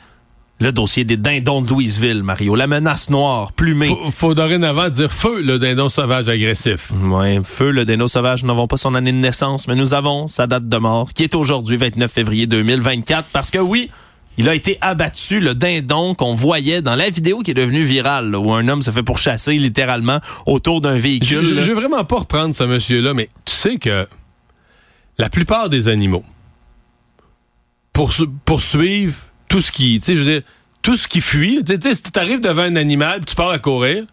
Le 0.61 0.73
dossier 0.73 1.05
des 1.05 1.17
dindons 1.17 1.63
de 1.63 1.69
Louisville, 1.69 2.25
Mario. 2.25 2.57
La 2.57 2.67
menace 2.67 3.09
noire, 3.11 3.53
plumée. 3.53 3.87
Faut, 3.87 4.11
faut 4.11 4.35
dorénavant 4.35 4.89
dire 4.89 5.13
feu 5.13 5.41
le 5.41 5.61
dindon 5.61 5.89
sauvage 5.89 6.29
agressif. 6.29 6.91
Ouais, 7.05 7.39
feu, 7.45 7.71
le 7.71 7.85
dindon 7.85 8.09
sauvage, 8.09 8.43
nous 8.43 8.49
n'avons 8.49 8.67
pas 8.67 8.77
son 8.77 8.97
année 8.97 9.13
de 9.13 9.19
naissance, 9.19 9.69
mais 9.69 9.77
nous 9.77 9.95
avons 9.95 10.27
sa 10.27 10.49
date 10.49 10.67
de 10.67 10.77
mort, 10.79 11.13
qui 11.13 11.23
est 11.23 11.37
aujourd'hui, 11.37 11.77
29 11.77 12.11
février 12.11 12.49
2024, 12.49 13.29
parce 13.33 13.53
que 13.53 13.59
oui, 13.59 13.91
il 14.39 14.49
a 14.49 14.55
été 14.55 14.79
abattu, 14.81 15.41
le 15.41 15.55
dindon 15.55 16.15
qu'on 16.15 16.35
voyait 16.35 16.81
dans 16.81 16.95
la 16.95 17.11
vidéo 17.11 17.41
qui 17.41 17.51
est 17.51 17.55
devenue 17.55 17.83
virale, 17.83 18.31
là, 18.31 18.39
où 18.39 18.53
un 18.53 18.67
homme 18.69 18.81
se 18.83 18.91
fait 18.91 19.03
pourchasser 19.03 19.53
littéralement 19.59 20.21
autour 20.47 20.81
d'un 20.81 20.95
Je, 20.97 21.01
véhicule. 21.01 21.43
je, 21.45 21.61
je 21.61 21.69
veux 21.69 21.75
vraiment 21.75 22.05
pas 22.05 22.21
reprendre 22.21 22.55
ce 22.55 22.65
monsieur-là, 22.65 23.15
mais 23.15 23.29
tu 23.45 23.53
sais 23.55 23.77
que 23.79 24.07
la 25.19 25.29
plupart 25.29 25.69
des 25.69 25.89
animaux 25.89 26.25
poursu- 27.93 28.29
poursuivent 28.45 29.19
tout 29.49 29.61
ce 29.61 29.73
qui, 29.73 29.99
tu 30.01 30.07
sais, 30.07 30.15
je 30.15 30.19
veux 30.21 30.33
dire, 30.33 30.43
tout 30.83 30.97
ce 30.97 31.09
qui 31.09 31.21
fuit. 31.21 31.63
Tu 31.65 31.75
sais, 31.81 31.95
si 31.95 32.03
tu 32.03 32.19
arrives 32.19 32.41
devant 32.41 32.63
un 32.63 32.77
animal, 32.77 33.25
tu 33.25 33.35
pars 33.35 33.51
à 33.51 33.59
courir, 33.59 34.05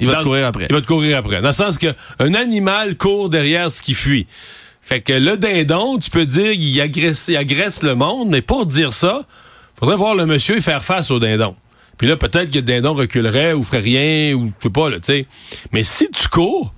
Il 0.00 0.06
va 0.06 0.14
dans- 0.14 0.18
te 0.20 0.24
courir 0.24 0.46
après. 0.46 0.66
Il 0.68 0.74
va 0.74 0.80
te 0.80 0.86
courir 0.86 1.18
après. 1.18 1.40
Dans 1.40 1.48
le 1.48 1.54
sens 1.54 1.78
que 1.78 1.94
un 2.18 2.34
animal 2.34 2.96
court 2.96 3.28
derrière 3.28 3.70
ce 3.70 3.82
qui 3.82 3.94
fuit. 3.94 4.26
Fait 4.80 5.00
que 5.00 5.12
le 5.12 5.36
dindon, 5.36 5.98
tu 5.98 6.10
peux 6.10 6.26
dire, 6.26 6.52
il 6.52 6.80
agresse, 6.80 7.26
il 7.28 7.36
agresse 7.36 7.82
le 7.82 7.94
monde, 7.94 8.28
mais 8.28 8.42
pour 8.42 8.66
dire 8.66 8.92
ça, 8.92 9.22
faudrait 9.78 9.96
voir 9.96 10.14
le 10.14 10.26
monsieur 10.26 10.56
et 10.56 10.60
faire 10.60 10.84
face 10.84 11.10
au 11.10 11.18
dindon. 11.18 11.56
Puis 11.98 12.08
là, 12.08 12.16
peut-être 12.16 12.50
que 12.50 12.56
le 12.56 12.62
dindon 12.62 12.94
reculerait 12.94 13.52
ou 13.52 13.62
ferait 13.62 13.80
rien, 13.80 14.34
ou 14.34 14.46
je 14.58 14.64
sais 14.64 14.72
pas, 14.72 14.90
là, 14.90 14.96
tu 14.96 15.06
sais. 15.06 15.26
Mais 15.72 15.84
si 15.84 16.08
tu 16.10 16.28
cours, 16.28 16.74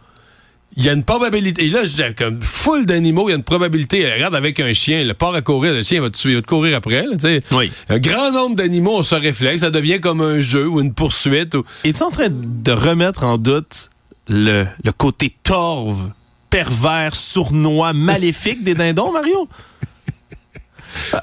il 0.76 0.84
y 0.84 0.90
a 0.90 0.92
une 0.92 1.04
probabilité. 1.04 1.64
Et 1.64 1.70
là, 1.70 1.84
je 1.84 1.88
dis, 1.88 2.02
comme 2.18 2.42
full 2.42 2.84
d'animaux, 2.84 3.28
il 3.28 3.32
y 3.32 3.34
a 3.34 3.36
une 3.36 3.42
probabilité. 3.42 4.12
Regarde 4.12 4.34
avec 4.34 4.60
un 4.60 4.74
chien, 4.74 5.04
le 5.04 5.14
part 5.14 5.34
à 5.34 5.40
courir, 5.40 5.72
le 5.72 5.82
chien 5.82 6.02
va 6.02 6.10
te, 6.10 6.28
va 6.28 6.42
te 6.42 6.46
courir 6.46 6.76
après, 6.76 7.02
là, 7.02 7.12
tu 7.14 7.20
sais. 7.20 7.42
Oui. 7.52 7.72
Un 7.88 7.98
grand 7.98 8.30
nombre 8.30 8.56
d'animaux 8.56 8.98
ont 8.98 9.02
ce 9.02 9.14
réflexe, 9.14 9.62
ça 9.62 9.70
devient 9.70 10.00
comme 10.00 10.20
un 10.20 10.42
jeu 10.42 10.68
ou 10.68 10.80
une 10.80 10.92
poursuite. 10.92 11.54
Ou... 11.54 11.64
Es-tu 11.84 12.02
en 12.02 12.10
train 12.10 12.28
de 12.30 12.72
remettre 12.72 13.24
en 13.24 13.38
doute 13.38 13.90
le, 14.28 14.66
le 14.84 14.92
côté 14.92 15.34
torve, 15.42 16.10
pervers, 16.50 17.16
sournois, 17.16 17.94
maléfique 17.94 18.62
des 18.62 18.74
dindons, 18.74 19.12
Mario? 19.12 19.48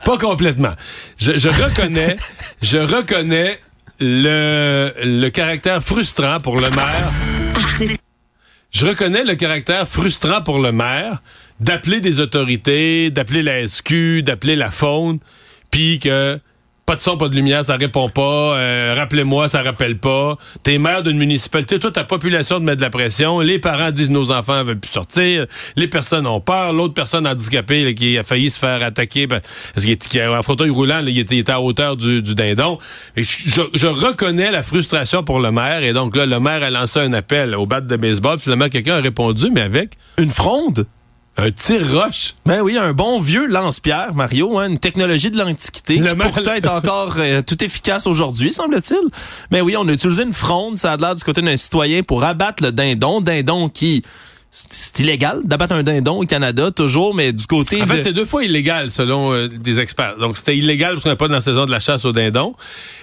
Pas 0.05 0.17
complètement. 0.17 0.73
Je, 1.17 1.37
je 1.37 1.49
reconnais, 1.49 2.15
je 2.61 2.77
reconnais 2.77 3.59
le, 3.99 4.91
le 5.03 5.29
caractère 5.29 5.83
frustrant 5.83 6.37
pour 6.39 6.57
le 6.59 6.69
maire. 6.69 7.11
Je 8.71 8.87
reconnais 8.87 9.23
le 9.23 9.35
caractère 9.35 9.87
frustrant 9.87 10.41
pour 10.41 10.59
le 10.59 10.71
maire 10.71 11.21
d'appeler 11.59 12.01
des 12.01 12.19
autorités, 12.19 13.11
d'appeler 13.11 13.43
la 13.43 13.67
SQ, 13.67 14.21
d'appeler 14.23 14.55
la 14.55 14.71
faune, 14.71 15.19
puis 15.71 15.99
que 15.99 16.39
pas 16.85 16.95
de 16.97 17.01
son, 17.01 17.15
pas 17.17 17.29
de 17.29 17.35
lumière, 17.35 17.63
ça 17.63 17.77
répond 17.77 18.09
pas. 18.09 18.21
euh, 18.57 18.93
Rappelez-moi, 18.97 19.47
ça 19.47 19.61
rappelle 19.63 19.97
pas. 19.97 20.37
T'es 20.63 20.77
maire 20.77 21.01
d'une 21.01 21.17
municipalité, 21.17 21.79
toute 21.79 21.93
ta 21.93 22.03
population 22.03 22.59
te 22.59 22.63
met 22.65 22.75
de 22.75 22.81
la 22.81 22.89
pression. 22.89 23.39
Les 23.39 23.57
parents 23.57 23.91
disent 23.91 24.09
nos 24.09 24.31
enfants 24.31 24.63
veulent 24.65 24.79
plus 24.79 24.91
sortir. 24.91 25.45
Les 25.77 25.87
personnes 25.87 26.27
ont 26.27 26.41
peur. 26.41 26.73
L'autre 26.73 26.93
personne 26.93 27.25
handicapée 27.25 27.85
là, 27.85 27.93
qui 27.93 28.17
a 28.17 28.23
failli 28.25 28.49
se 28.49 28.59
faire 28.59 28.83
attaquer 28.83 29.27
ben, 29.27 29.39
parce 29.73 29.85
qu'il 29.85 29.93
était- 29.93 30.21
un 30.23 30.43
fauteuil 30.43 30.71
roulant, 30.71 31.01
là, 31.01 31.09
il, 31.09 31.17
était, 31.19 31.49
à 31.49 31.61
hauteur 31.61 31.95
du, 31.95 32.21
dindon. 32.21 32.77
Je 33.15 33.87
reconnais 33.87 34.51
la 34.51 34.61
frustration 34.63 35.23
pour 35.23 35.39
le 35.39 35.51
maire. 35.51 35.83
Et 35.83 35.93
donc 35.93 36.15
là, 36.17 36.25
le 36.25 36.39
maire 36.41 36.63
a 36.63 36.69
lancé 36.69 36.99
un 36.99 37.13
appel 37.13 37.55
au 37.55 37.65
bat 37.65 37.79
de 37.79 37.95
baseball. 37.95 38.39
Finalement, 38.39 38.67
quelqu'un 38.67 38.95
a 38.97 39.01
répondu, 39.01 39.49
mais 39.53 39.61
avec 39.61 39.91
Une 40.17 40.31
fronde? 40.31 40.85
Un 41.37 41.49
tir-roche. 41.51 42.35
Ben 42.45 42.61
oui, 42.61 42.77
un 42.77 42.93
bon 42.93 43.19
vieux 43.19 43.47
lance-pierre, 43.47 44.13
Mario, 44.13 44.59
hein, 44.59 44.69
une 44.69 44.77
technologie 44.79 45.31
de 45.31 45.37
l'Antiquité 45.37 45.97
Le 45.97 46.09
qui 46.11 46.15
mal- 46.15 46.31
pourtant 46.31 46.53
est 46.53 46.67
encore 46.67 47.15
euh, 47.17 47.41
tout 47.41 47.63
efficace 47.63 48.05
aujourd'hui, 48.05 48.51
semble-t-il. 48.53 48.99
Mais 49.51 49.61
oui, 49.61 49.75
on 49.77 49.87
a 49.87 49.93
utilisé 49.93 50.23
une 50.23 50.33
fronde, 50.33 50.77
ça 50.77 50.93
a 50.93 50.97
l'air 50.97 51.15
du 51.15 51.23
côté 51.23 51.41
d'un 51.41 51.57
citoyen 51.57 52.03
pour 52.03 52.23
abattre 52.23 52.63
le 52.63 52.71
dindon, 52.71 53.19
dindon 53.21 53.69
qui 53.69 54.03
c'est 54.55 54.99
illégal 54.99 55.41
d'abattre 55.45 55.73
un 55.73 55.81
dindon 55.81 56.21
au 56.21 56.25
Canada 56.27 56.69
toujours, 56.69 57.15
mais 57.15 57.33
du 57.33 57.47
côté 57.47 57.81
En 57.81 57.87
de- 57.87 57.91
fait, 57.91 58.01
c'est 58.03 58.13
deux 58.13 58.25
fois 58.27 58.43
illégal 58.43 58.91
selon 58.91 59.33
euh, 59.33 59.47
des 59.47 59.79
experts. 59.79 60.17
Donc, 60.19 60.37
c'était 60.37 60.55
illégal 60.55 60.93
parce 60.93 61.03
qu'on 61.05 61.09
n'est 61.09 61.15
pas 61.15 61.27
dans 61.27 61.33
la 61.33 61.41
saison 61.41 61.65
de 61.65 61.71
la 61.71 61.79
chasse 61.79 62.05
au 62.05 62.11
dindon. 62.11 62.53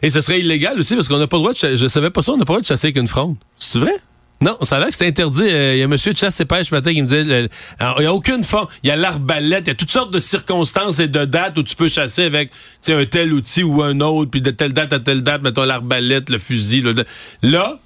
Et 0.03 0.11
ce 0.11 0.21
serait 0.21 0.39
illégal 0.39 0.79
aussi 0.79 0.95
parce 0.95 1.09
qu'on 1.09 1.19
n'a 1.19 1.27
pas 1.27 1.39
le 1.39 1.41
droit 1.41 1.53
de 1.53 1.59
chasser. 1.59 1.77
Je 1.77 1.89
savais 1.89 2.11
pas 2.11 2.23
ça, 2.23 2.31
on 2.31 2.37
n'a 2.37 2.45
pas 2.45 2.53
le 2.53 2.59
droit 2.59 2.63
de 2.63 2.67
chasser 2.67 2.87
avec 2.87 2.99
une 2.99 3.09
fronde. 3.09 3.35
c'est 3.57 3.81
vrai? 3.81 3.95
Non, 4.43 4.57
ça 4.63 4.77
a 4.77 4.79
l'air 4.81 4.89
que 4.89 4.95
c'est 4.95 5.07
interdit. 5.07 5.43
Euh, 5.43 5.75
Il 5.75 5.79
y 5.79 5.83
a 5.83 5.85
un 5.85 5.89
monsieur 5.89 6.13
de 6.15 6.19
chasse 6.19 6.41
et 6.41 6.47
pêche 6.47 6.69
ce 6.71 6.75
matin 6.75 6.95
qui 6.95 7.03
me 7.03 7.07
disait 7.07 7.23
il 7.23 7.49
n'y 8.01 8.07
a 8.07 8.15
aucune 8.15 8.43
forme. 8.43 8.69
Il 8.83 8.89
y 8.89 8.91
a 8.91 8.97
l'arbalète, 8.97 9.65
il 9.67 9.69
y 9.69 9.71
a 9.71 9.75
toutes 9.75 9.91
sortes 9.91 10.13
de 10.13 10.19
circonstances 10.19 10.99
et 10.99 11.09
de 11.09 11.25
dates 11.27 11.59
où 11.59 11.63
tu 11.63 11.77
peux 11.77 11.89
chasser 11.89 12.25
avec 12.25 12.51
tu 12.51 12.57
sais, 12.81 12.95
un 12.95 13.05
tel 13.05 13.33
outil 13.35 13.63
ou 13.63 13.83
un 13.83 14.01
autre, 14.01 14.31
puis 14.31 14.41
de 14.41 14.51
telle 14.51 14.73
date 14.73 14.93
à 14.95 15.01
telle 15.01 15.23
date, 15.23 15.43
mettons 15.43 15.65
l'arbalète, 15.65 16.31
le 16.31 16.39
fusil. 16.39 16.81
le- 16.81 16.95
Là, 17.43 17.79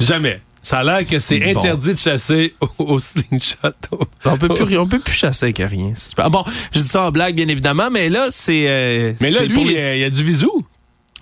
jamais. 0.00 0.40
Ça 0.62 0.80
a 0.80 0.84
l'air 0.84 1.06
que 1.06 1.20
c'est 1.20 1.38
Bon. 1.38 1.60
interdit 1.60 1.94
de 1.94 1.98
chasser 1.98 2.54
au, 2.60 2.68
au 2.94 2.98
slingshot. 2.98 3.70
On 4.24 4.36
peut 4.36 4.48
plus, 4.48 4.76
on 4.76 4.86
peut 4.88 4.98
plus 4.98 5.14
chasser 5.14 5.46
avec 5.46 5.58
rien. 5.58 5.94
Super. 5.94 6.28
Bon, 6.28 6.42
je 6.74 6.80
dis 6.80 6.88
ça 6.88 7.02
en 7.02 7.10
blague, 7.12 7.36
bien 7.36 7.46
évidemment, 7.48 7.88
mais 7.90 8.08
là, 8.08 8.26
c'est. 8.30 8.64
euh, 8.68 9.12
Mais 9.20 9.30
là, 9.30 9.44
lui, 9.44 9.54
pour 9.54 9.62
il 9.64 9.68
les- 9.68 9.74
y 9.74 9.78
a- 9.80 9.94
il 9.96 10.00
y 10.00 10.04
a 10.04 10.10
du 10.10 10.24
visou. 10.24 10.66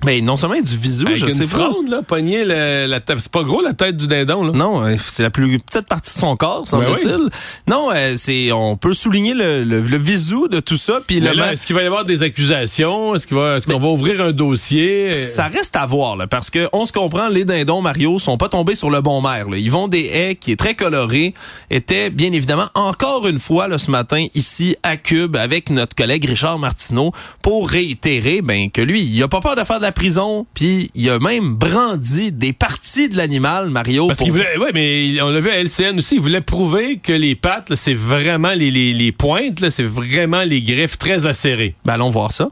Mais 0.04 0.20
non 0.20 0.37
seulement 0.37 0.61
du 0.61 0.76
visu, 0.76 1.06
Avec 1.06 1.18
je 1.18 1.25
une 1.26 1.30
sais 1.30 1.46
pas. 1.46 1.70
fronde, 1.70 1.88
là, 1.88 2.02
pogner 2.02 2.44
le- 2.44 2.87
la 2.87 3.00
tête. 3.00 3.18
C'est 3.20 3.30
pas 3.32 3.42
gros, 3.42 3.61
la 3.62 3.73
tête 3.73 3.96
du 3.96 4.06
dindon, 4.06 4.44
là. 4.44 4.52
Non, 4.52 4.84
euh, 4.84 4.96
c'est 4.99 5.23
la 5.23 5.30
plus 5.30 5.58
petite 5.58 5.87
partie 5.87 6.14
de 6.14 6.18
son 6.20 6.37
corps, 6.37 6.66
semble-t-il. 6.68 7.08
Ben 7.11 7.30
Non, 7.68 7.88
euh, 7.94 8.14
c'est 8.16 8.52
on 8.52 8.76
peut 8.76 8.92
souligner 8.92 9.32
le, 9.34 9.64
le, 9.64 9.80
le 9.80 9.96
visu 9.99 10.49
de 10.50 10.61
tout 10.61 10.76
ça, 10.76 10.99
puis 11.06 11.20
là, 11.20 11.32
ma- 11.34 11.52
est-ce 11.54 11.66
qu'il 11.66 11.75
va 11.75 11.82
y 11.82 11.87
avoir 11.87 12.04
des 12.04 12.23
accusations? 12.23 13.14
Est-ce 13.14 13.26
qu'il 13.26 13.37
va, 13.37 13.56
est-ce 13.56 13.66
qu'on 13.66 13.78
va 13.78 13.88
ouvrir 13.88 14.20
un 14.20 14.32
dossier? 14.32 15.12
Ça 15.12 15.49
reste 15.49 15.76
à 15.76 15.87
voir, 15.87 16.16
là, 16.16 16.26
parce 16.26 16.50
que 16.50 16.68
on 16.73 16.84
se 16.84 16.92
comprend, 16.92 17.28
les 17.28 17.44
dindons, 17.44 17.80
Mario, 17.80 18.18
sont 18.18 18.37
pas 18.37 18.49
tombés 18.49 18.75
sur 18.75 18.90
le 18.90 19.00
bon 19.00 19.23
maire. 19.23 19.49
Là. 19.49 19.56
Ils 19.56 19.70
vont 19.70 19.88
des 19.88 20.04
haies 20.12 20.34
qui 20.37 20.52
est 20.52 20.56
très 20.56 20.75
coloré, 20.75 21.34
était 21.70 22.11
bien 22.11 22.32
évidemment 22.32 22.66
encore 22.75 23.26
une 23.26 23.38
fois 23.38 23.68
là, 23.68 23.78
ce 23.78 23.90
matin 23.90 24.26
ici 24.34 24.76
à 24.82 24.96
Cube 24.96 25.37
avec 25.37 25.70
notre 25.70 25.94
collègue 25.96 26.25
Richard 26.26 26.58
Martineau 26.58 27.12
pour 27.42 27.68
réitérer 27.70 28.42
ben, 28.42 28.70
que 28.70 28.82
lui, 28.82 29.00
il 29.02 29.23
a 29.23 29.28
pas 29.28 29.40
peur 29.40 29.56
de 29.56 29.64
faire 29.64 29.78
de 29.78 29.82
la 29.84 29.92
prison, 29.95 30.47
puis 30.55 30.91
il 30.95 31.09
a 31.09 31.19
même 31.19 31.55
brandi 31.55 32.31
des 32.33 32.53
parties 32.53 33.09
de 33.09 33.17
l'animal, 33.17 33.71
Mario. 33.71 34.07
Parce 34.09 34.19
pour- 34.19 34.27
qu'il 34.27 34.33
voulait, 34.33 34.57
ouais, 34.59 34.71
mais 34.75 35.07
il- 35.09 35.23
on 35.23 35.31
l'a 35.31 35.41
vu 35.41 35.49
à 35.51 35.57
LCN 35.63 35.97
aussi, 35.99 36.17
il 36.17 36.21
voulait 36.21 36.41
prouver 36.43 36.99
que 36.99 37.13
les 37.13 37.35
pattes, 37.35 37.71
là, 37.71 37.77
c'est 37.77 37.95
vraiment 37.95 38.53
les, 38.53 38.71
les, 38.71 38.93
les 38.93 39.13
pointes, 39.13 39.61
là, 39.61 39.71
c'est 39.71 39.83
vraiment 39.85 40.43
les 40.43 40.61
griffes 40.61 40.99
très 40.99 41.25
acérées. 41.27 41.75
Ben, 41.85 41.95
allons 41.95 42.11
voir 42.11 42.33
ça. 42.33 42.51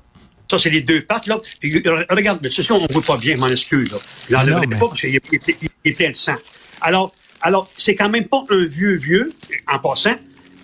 Ça, 0.50 0.58
c'est 0.58 0.70
les 0.70 0.82
deux 0.82 1.00
pattes, 1.02 1.26
là. 1.26 1.38
Puis, 1.60 1.82
euh, 1.86 2.04
regarde, 2.10 2.38
mais 2.42 2.48
ceci, 2.48 2.70
on 2.72 2.80
ne 2.82 2.92
voit 2.92 3.02
pas 3.02 3.16
bien, 3.16 3.36
je 3.36 3.40
m'en 3.40 3.48
excuse, 3.48 3.90
là. 3.92 3.98
Je 4.28 4.32
l'enlèverai 4.34 4.66
mais- 4.66 4.76
pas 4.78 4.88
parce 4.88 5.00
qu'il 5.00 5.14
est, 5.14 5.92
plein 5.92 6.10
de 6.10 6.16
sang. 6.16 6.34
Alors, 6.80 7.12
alors 7.40 7.68
c'est 7.76 7.94
quand 7.94 8.08
même 8.08 8.26
pas 8.26 8.44
un 8.50 8.64
vieux 8.64 8.94
vieux, 8.96 9.30
en 9.72 9.78
passant, 9.78 10.14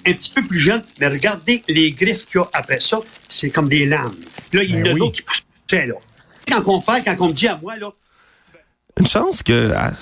un 0.07 0.13
petit 0.13 0.31
peu 0.35 0.43
plus 0.43 0.59
jeune, 0.59 0.83
mais 1.01 1.09
regardez 1.09 1.63
les 1.69 1.91
griffes 1.93 2.25
qu'il 2.27 2.41
y 2.41 2.45
a 2.45 2.49
après 2.53 2.81
ça, 2.81 2.99
c'est 3.29 3.51
comme 3.51 3.69
des 3.69 3.85
lames. 3.87 4.15
Là, 4.53 4.63
il 4.63 4.71
y 4.71 4.75
en 4.77 4.81
Ben 4.83 4.87
a 4.89 4.93
oui. 4.93 4.99
d'autres 5.01 5.13
qui 5.17 5.23
poussaient, 5.23 5.87
là. 5.87 5.95
Quand 6.49 6.63
on 6.67 6.81
parle, 6.81 7.03
quand 7.05 7.15
on 7.21 7.29
me 7.29 7.33
dit 7.33 7.49
à 7.49 7.59
moi, 7.63 7.77
là, 7.77 7.91
Une 8.99 9.07
chance 9.07 9.43
que 9.43 9.73
ah, 9.77 9.93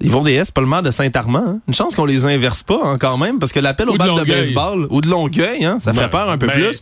ils 0.00 0.10
vont 0.10 0.22
des 0.22 0.32
S, 0.34 0.50
pas 0.50 0.60
le 0.60 0.66
maire 0.66 0.82
de 0.82 0.90
Saint-Armand. 0.90 1.38
hein. 1.46 1.60
Une 1.68 1.74
chance 1.74 1.94
qu'on 1.94 2.04
les 2.06 2.26
inverse 2.26 2.62
pas 2.62 2.80
hein, 2.84 2.98
quand 2.98 3.16
même, 3.16 3.38
parce 3.38 3.52
que 3.52 3.60
l'appel 3.60 3.88
au 3.88 3.92
de 3.94 3.98
balle 3.98 4.14
de, 4.16 4.24
baseball 4.24 4.86
ou 4.90 5.00
de 5.00 5.08
Longueuil, 5.08 5.64
hein, 5.64 5.78
ça 5.80 5.92
ferait 5.92 6.04
Ouais. 6.04 6.10
peur 6.10 6.28
un 6.30 6.38
peu 6.38 6.46
Ben, 6.48 6.54
plus. 6.54 6.80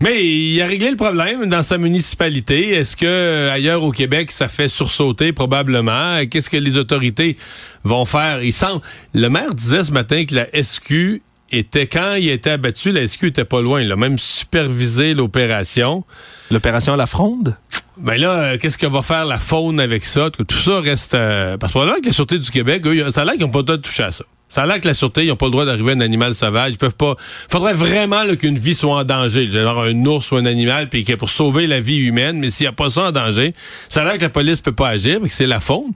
Mais 0.00 0.24
il 0.24 0.60
a 0.60 0.66
réglé 0.66 0.90
le 0.90 0.96
problème 0.96 1.46
dans 1.46 1.62
sa 1.62 1.78
municipalité. 1.78 2.70
Est-ce 2.70 2.96
que 2.96 3.06
euh, 3.06 3.52
ailleurs 3.52 3.82
au 3.84 3.92
Québec, 3.92 4.32
ça 4.32 4.48
fait 4.48 4.66
sursauter 4.68 5.32
probablement? 5.32 6.18
Qu'est-ce 6.28 6.50
que 6.50 6.56
les 6.56 6.76
autorités 6.76 7.36
vont 7.84 8.04
faire? 8.04 8.42
Il 8.42 8.52
semble. 8.52 8.80
Le 9.14 9.28
maire 9.28 9.54
disait 9.54 9.84
ce 9.84 9.92
matin 9.92 10.24
que 10.24 10.34
la 10.34 10.46
SQ 10.60 11.22
était, 11.52 11.86
quand 11.86 12.14
il 12.14 12.30
a 12.30 12.32
été 12.32 12.50
abattu, 12.50 12.90
la 12.90 13.06
SQ 13.06 13.26
était 13.26 13.44
pas 13.44 13.60
loin. 13.60 13.80
Il 13.80 13.92
a 13.92 13.96
même 13.96 14.18
supervisé 14.18 15.14
l'opération. 15.14 16.02
L'opération 16.50 16.94
à 16.94 16.96
la 16.96 17.06
fronde? 17.06 17.54
Mais 18.00 18.18
là, 18.18 18.30
euh, 18.30 18.58
qu'est-ce 18.58 18.78
que 18.78 18.86
va 18.86 19.02
faire 19.02 19.26
la 19.26 19.38
faune 19.38 19.78
avec 19.78 20.04
ça? 20.04 20.30
Tout 20.30 20.46
ça 20.56 20.80
reste... 20.80 21.14
euh, 21.14 21.56
parce 21.58 21.72
que 21.72 21.78
probablement 21.78 22.00
que 22.00 22.06
la 22.06 22.12
Sûreté 22.12 22.38
du 22.38 22.50
Québec, 22.50 22.86
eux, 22.86 23.10
ça 23.10 23.22
a 23.22 23.24
l'air 23.24 23.34
qu'ils 23.34 23.42
n'ont 23.42 23.50
pas 23.50 23.58
le 23.58 23.64
droit 23.64 23.76
de 23.76 23.82
toucher 23.82 24.04
à 24.04 24.12
ça. 24.12 24.24
Ça 24.48 24.62
a 24.62 24.66
l'air 24.66 24.80
que 24.80 24.88
la 24.88 24.94
Sûreté, 24.94 25.24
ils 25.24 25.28
n'ont 25.28 25.36
pas 25.36 25.46
le 25.46 25.52
droit 25.52 25.64
d'arriver 25.64 25.92
à 25.92 25.94
un 25.94 26.00
animal 26.00 26.34
sauvage. 26.34 26.72
Ils 26.72 26.78
peuvent 26.78 26.94
pas... 26.94 27.16
faudrait 27.50 27.74
vraiment 27.74 28.22
là, 28.22 28.36
qu'une 28.36 28.58
vie 28.58 28.74
soit 28.74 28.94
en 28.94 29.04
danger. 29.04 29.46
Genre 29.46 29.82
un 29.82 30.06
ours 30.06 30.30
ou 30.30 30.36
un 30.36 30.46
animal, 30.46 30.88
puis 30.88 31.04
pour 31.16 31.30
sauver 31.30 31.66
la 31.66 31.80
vie 31.80 31.96
humaine, 31.96 32.38
mais 32.38 32.50
s'il 32.50 32.64
n'y 32.64 32.68
a 32.68 32.72
pas 32.72 32.90
ça 32.90 33.08
en 33.08 33.12
danger, 33.12 33.54
ça 33.88 34.02
a 34.02 34.04
l'air 34.04 34.16
que 34.16 34.22
la 34.22 34.30
police 34.30 34.60
peut 34.60 34.72
pas 34.72 34.88
agir, 34.88 35.20
mais 35.20 35.28
que 35.28 35.34
c'est 35.34 35.46
la 35.46 35.60
faune. 35.60 35.92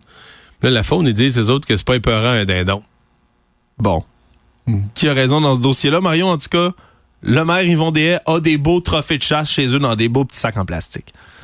Là, 0.62 0.70
la 0.70 0.82
faune, 0.82 1.06
ils 1.06 1.14
disent, 1.14 1.36
les 1.36 1.50
autres, 1.50 1.66
que 1.66 1.76
c'est 1.76 1.86
pas 1.86 1.96
épeurant 1.96 2.30
un 2.30 2.44
dindon. 2.44 2.82
Bon. 3.78 4.04
Qui 4.94 5.08
a 5.08 5.12
raison 5.12 5.40
dans 5.40 5.54
ce 5.54 5.60
dossier-là, 5.60 6.00
Marion, 6.00 6.28
en 6.28 6.38
tout 6.38 6.48
cas? 6.50 6.70
Le 7.22 7.44
maire 7.44 7.62
Yvon 7.62 7.90
Deshaies 7.90 8.18
a 8.26 8.40
des 8.40 8.56
beaux 8.56 8.80
trophées 8.80 9.18
de 9.18 9.22
chasse 9.22 9.50
chez 9.50 9.66
eux 9.68 9.78
dans 9.78 9.96
des 9.96 10.08
beaux 10.08 10.24
petits 10.24 10.38
sacs 10.38 10.56
en 10.56 10.64
plastique. 10.64 11.12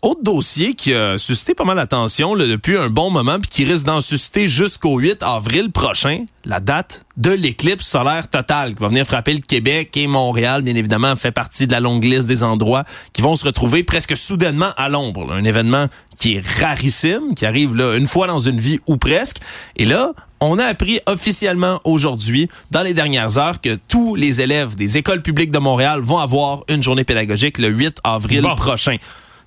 Autre 0.00 0.22
dossier 0.22 0.74
qui 0.74 0.94
a 0.94 1.18
suscité 1.18 1.54
pas 1.54 1.64
mal 1.64 1.76
d'attention 1.76 2.36
depuis 2.36 2.78
un 2.78 2.88
bon 2.88 3.10
moment 3.10 3.40
puis 3.40 3.50
qui 3.50 3.64
risque 3.64 3.84
d'en 3.84 4.00
susciter 4.00 4.46
jusqu'au 4.46 4.98
8 4.98 5.24
avril 5.24 5.72
prochain, 5.72 6.24
la 6.44 6.60
date 6.60 7.04
de 7.16 7.32
l'éclipse 7.32 7.84
solaire 7.84 8.28
totale 8.28 8.76
qui 8.76 8.80
va 8.80 8.88
venir 8.88 9.04
frapper 9.04 9.32
le 9.34 9.40
Québec 9.40 9.96
et 9.96 10.06
Montréal, 10.06 10.62
bien 10.62 10.76
évidemment, 10.76 11.16
fait 11.16 11.32
partie 11.32 11.66
de 11.66 11.72
la 11.72 11.80
longue 11.80 12.04
liste 12.04 12.28
des 12.28 12.44
endroits 12.44 12.84
qui 13.12 13.22
vont 13.22 13.34
se 13.34 13.44
retrouver 13.44 13.82
presque 13.82 14.16
soudainement 14.16 14.70
à 14.76 14.88
l'ombre. 14.88 15.32
Un 15.32 15.42
événement 15.42 15.86
qui 16.16 16.36
est 16.36 16.46
rarissime, 16.60 17.34
qui 17.34 17.44
arrive 17.44 17.74
là 17.74 17.96
une 17.96 18.06
fois 18.06 18.28
dans 18.28 18.38
une 18.38 18.60
vie 18.60 18.78
ou 18.86 18.98
presque. 18.98 19.38
Et 19.74 19.84
là, 19.84 20.12
on 20.40 20.60
a 20.60 20.64
appris 20.64 21.00
officiellement 21.06 21.80
aujourd'hui, 21.82 22.48
dans 22.70 22.82
les 22.82 22.94
dernières 22.94 23.36
heures, 23.36 23.60
que 23.60 23.76
tous 23.88 24.14
les 24.14 24.40
élèves 24.40 24.76
des 24.76 24.96
écoles 24.96 25.22
publiques 25.22 25.50
de 25.50 25.58
Montréal 25.58 25.98
vont 26.00 26.18
avoir 26.18 26.62
une 26.68 26.84
journée 26.84 27.02
pédagogique 27.04 27.58
le 27.58 27.68
8 27.68 27.98
avril 28.04 28.42
Bon. 28.42 28.54
prochain. 28.54 28.96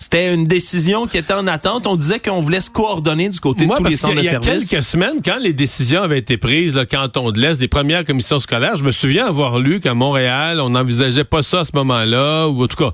C'était 0.01 0.33
une 0.33 0.47
décision 0.47 1.05
qui 1.05 1.19
était 1.19 1.35
en 1.35 1.45
attente. 1.45 1.85
On 1.85 1.95
disait 1.95 2.19
qu'on 2.19 2.39
voulait 2.39 2.59
se 2.59 2.71
coordonner 2.71 3.29
du 3.29 3.39
côté 3.39 3.67
Moi, 3.67 3.77
de 3.77 3.83
tous 3.83 3.89
les 3.91 3.95
centres 3.95 4.15
de 4.15 4.23
y 4.23 4.29
a 4.29 4.39
quelques 4.39 4.81
semaines, 4.81 5.17
quand 5.23 5.37
les 5.37 5.53
décisions 5.53 6.01
avaient 6.01 6.17
été 6.17 6.37
prises, 6.37 6.75
le 6.75 6.85
canton 6.85 7.29
de 7.29 7.39
l'Est, 7.39 7.59
des 7.59 7.67
premières 7.67 8.03
commissions 8.03 8.39
scolaires, 8.39 8.77
je 8.77 8.83
me 8.83 8.89
souviens 8.89 9.27
avoir 9.27 9.59
lu 9.59 9.79
qu'à 9.79 9.93
Montréal, 9.93 10.59
on 10.59 10.71
n'envisageait 10.71 11.23
pas 11.23 11.43
ça 11.43 11.59
à 11.59 11.65
ce 11.65 11.73
moment-là, 11.75 12.47
ou 12.47 12.63
en 12.63 12.67
tout 12.67 12.77
cas, 12.77 12.93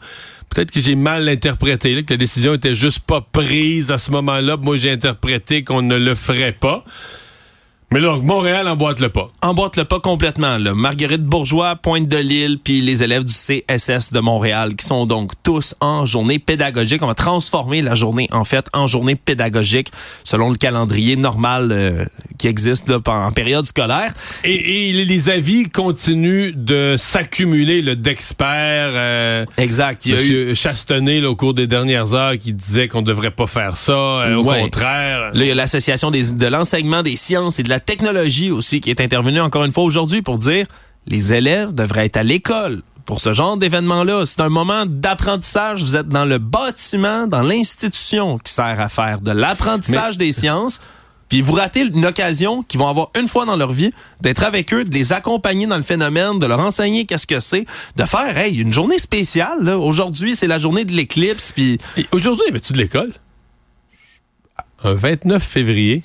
peut-être 0.49 0.69
que 0.69 0.81
j'ai 0.81 0.95
mal 0.95 1.29
interprété, 1.29 1.93
là, 1.95 2.03
que 2.03 2.13
la 2.13 2.17
décision 2.17 2.55
était 2.55 2.75
juste 2.75 2.99
pas 2.99 3.21
prise 3.21 3.89
à 3.89 3.99
ce 3.99 4.11
moment-là. 4.11 4.57
Moi, 4.57 4.75
j'ai 4.75 4.91
interprété 4.91 5.63
qu'on 5.63 5.81
ne 5.81 5.95
le 5.95 6.13
ferait 6.13 6.51
pas. 6.51 6.83
Mais 7.89 8.01
là, 8.01 8.17
Montréal 8.21 8.67
emboîte 8.67 8.99
le 8.99 9.07
pas. 9.07 9.29
emboîte 9.41 9.77
le 9.77 9.85
pas 9.85 10.01
complètement. 10.01 10.57
Là. 10.57 10.73
Marguerite 10.73 11.23
Bourgeois, 11.23 11.77
Pointe 11.77 12.09
de 12.09 12.17
l'Île, 12.17 12.59
puis 12.61 12.81
les 12.81 13.01
élèves 13.01 13.23
du 13.23 13.31
CSS 13.33 14.11
de 14.11 14.19
Montréal, 14.19 14.75
qui 14.75 14.85
sont 14.85 15.05
donc 15.05 15.31
tous 15.41 15.73
en 15.79 16.05
journée 16.05 16.37
pédagogique. 16.37 17.01
On 17.01 17.07
va 17.07 17.13
transformer 17.15 17.81
la 17.81 17.95
journée, 17.95 18.27
en 18.33 18.43
fait, 18.43 18.65
en 18.73 18.87
journée 18.87 19.15
pédagogique 19.15 19.89
selon 20.25 20.49
le 20.49 20.57
calendrier 20.57 21.15
normal 21.15 21.69
euh, 21.71 22.03
qui 22.37 22.47
existe 22.49 22.89
là, 22.89 22.97
en 23.07 23.31
période 23.31 23.65
scolaire. 23.65 24.11
Et, 24.43 24.89
et 24.89 25.05
les 25.05 25.29
avis 25.29 25.69
continuent 25.69 26.51
de 26.57 26.95
s'accumuler 26.97 27.81
là, 27.81 27.95
d'experts. 27.95 28.91
euh, 28.95 29.45
Exact. 29.57 30.05
Il 30.05 30.13
y 30.13 30.17
a 30.17 30.23
eu 30.51 30.55
Chastenay, 30.55 31.21
là, 31.21 31.29
au 31.29 31.37
cours 31.37 31.53
des 31.53 31.67
dernières 31.67 32.13
heures, 32.13 32.37
qui 32.37 32.51
disait 32.51 32.89
qu'on 32.89 32.99
ne 33.01 33.05
devrait 33.07 33.31
pas 33.31 33.47
faire 33.47 33.77
ça. 33.77 33.93
euh, 33.93 34.35
au 34.35 34.43
Ouais. 34.43 34.59
contraire. 34.61 35.31
Là, 35.33 35.41
il 35.41 35.47
y 35.47 35.51
a 35.51 35.55
l'Association 35.55 36.11
de 36.11 36.47
l'enseignement 36.47 37.01
des 37.01 37.15
sciences 37.15 37.59
et 37.59 37.63
de 37.63 37.69
la 37.69 37.76
technologie 37.79 38.51
aussi 38.51 38.81
qui 38.81 38.89
est 38.89 39.01
intervenue 39.01 39.41
encore 39.41 39.65
une 39.65 39.71
fois 39.71 39.83
aujourd'hui 39.83 40.21
pour 40.21 40.37
dire 40.37 40.67
les 41.05 41.33
élèves 41.33 41.73
devraient 41.73 42.05
être 42.05 42.17
à 42.17 42.23
l'école 42.23 42.81
pour 43.05 43.21
ce 43.21 43.33
genre 43.33 43.57
d'événement-là. 43.57 44.25
C'est 44.25 44.41
un 44.41 44.49
moment 44.49 44.85
d'apprentissage. 44.85 45.81
Vous 45.81 45.95
êtes 45.95 46.09
dans 46.09 46.25
le 46.25 46.37
bâtiment, 46.37 47.25
dans 47.25 47.41
l'institution 47.41 48.37
qui 48.37 48.51
sert 48.51 48.79
à 48.79 48.89
faire 48.89 49.21
de 49.21 49.31
l'apprentissage 49.31 50.17
des 50.17 50.33
sciences. 50.33 50.81
Puis 51.29 51.41
vous 51.41 51.53
ratez 51.53 51.81
une 51.81 52.05
occasion 52.05 52.63
qu'ils 52.63 52.79
vont 52.79 52.87
avoir 52.87 53.09
une 53.17 53.27
fois 53.27 53.45
dans 53.45 53.55
leur 53.55 53.71
vie 53.71 53.91
d'être 54.21 54.43
avec 54.43 54.73
eux, 54.73 54.83
de 54.85 54.93
les 54.93 55.13
accompagner 55.13 55.67
dans 55.67 55.77
le 55.77 55.83
phénomène, 55.83 56.39
de 56.39 56.45
leur 56.45 56.59
enseigner 56.59 57.05
qu'est-ce 57.05 57.27
que 57.27 57.39
c'est, 57.39 57.65
de 57.95 58.03
faire 58.03 58.37
hey, 58.37 58.59
une 58.59 58.73
journée 58.73 58.99
spéciale. 58.99 59.69
Aujourd'hui, 59.69 60.35
c'est 60.35 60.47
la 60.47 60.59
journée 60.59 60.85
de 60.85 60.91
l'éclipse. 60.93 61.51
Puis 61.51 61.79
Aujourd'hui, 62.11 62.45
y 62.47 62.49
avait-tu 62.49 62.73
de 62.73 62.77
l'école? 62.77 63.13
Un 64.83 64.93
29 64.93 65.43
février. 65.43 66.03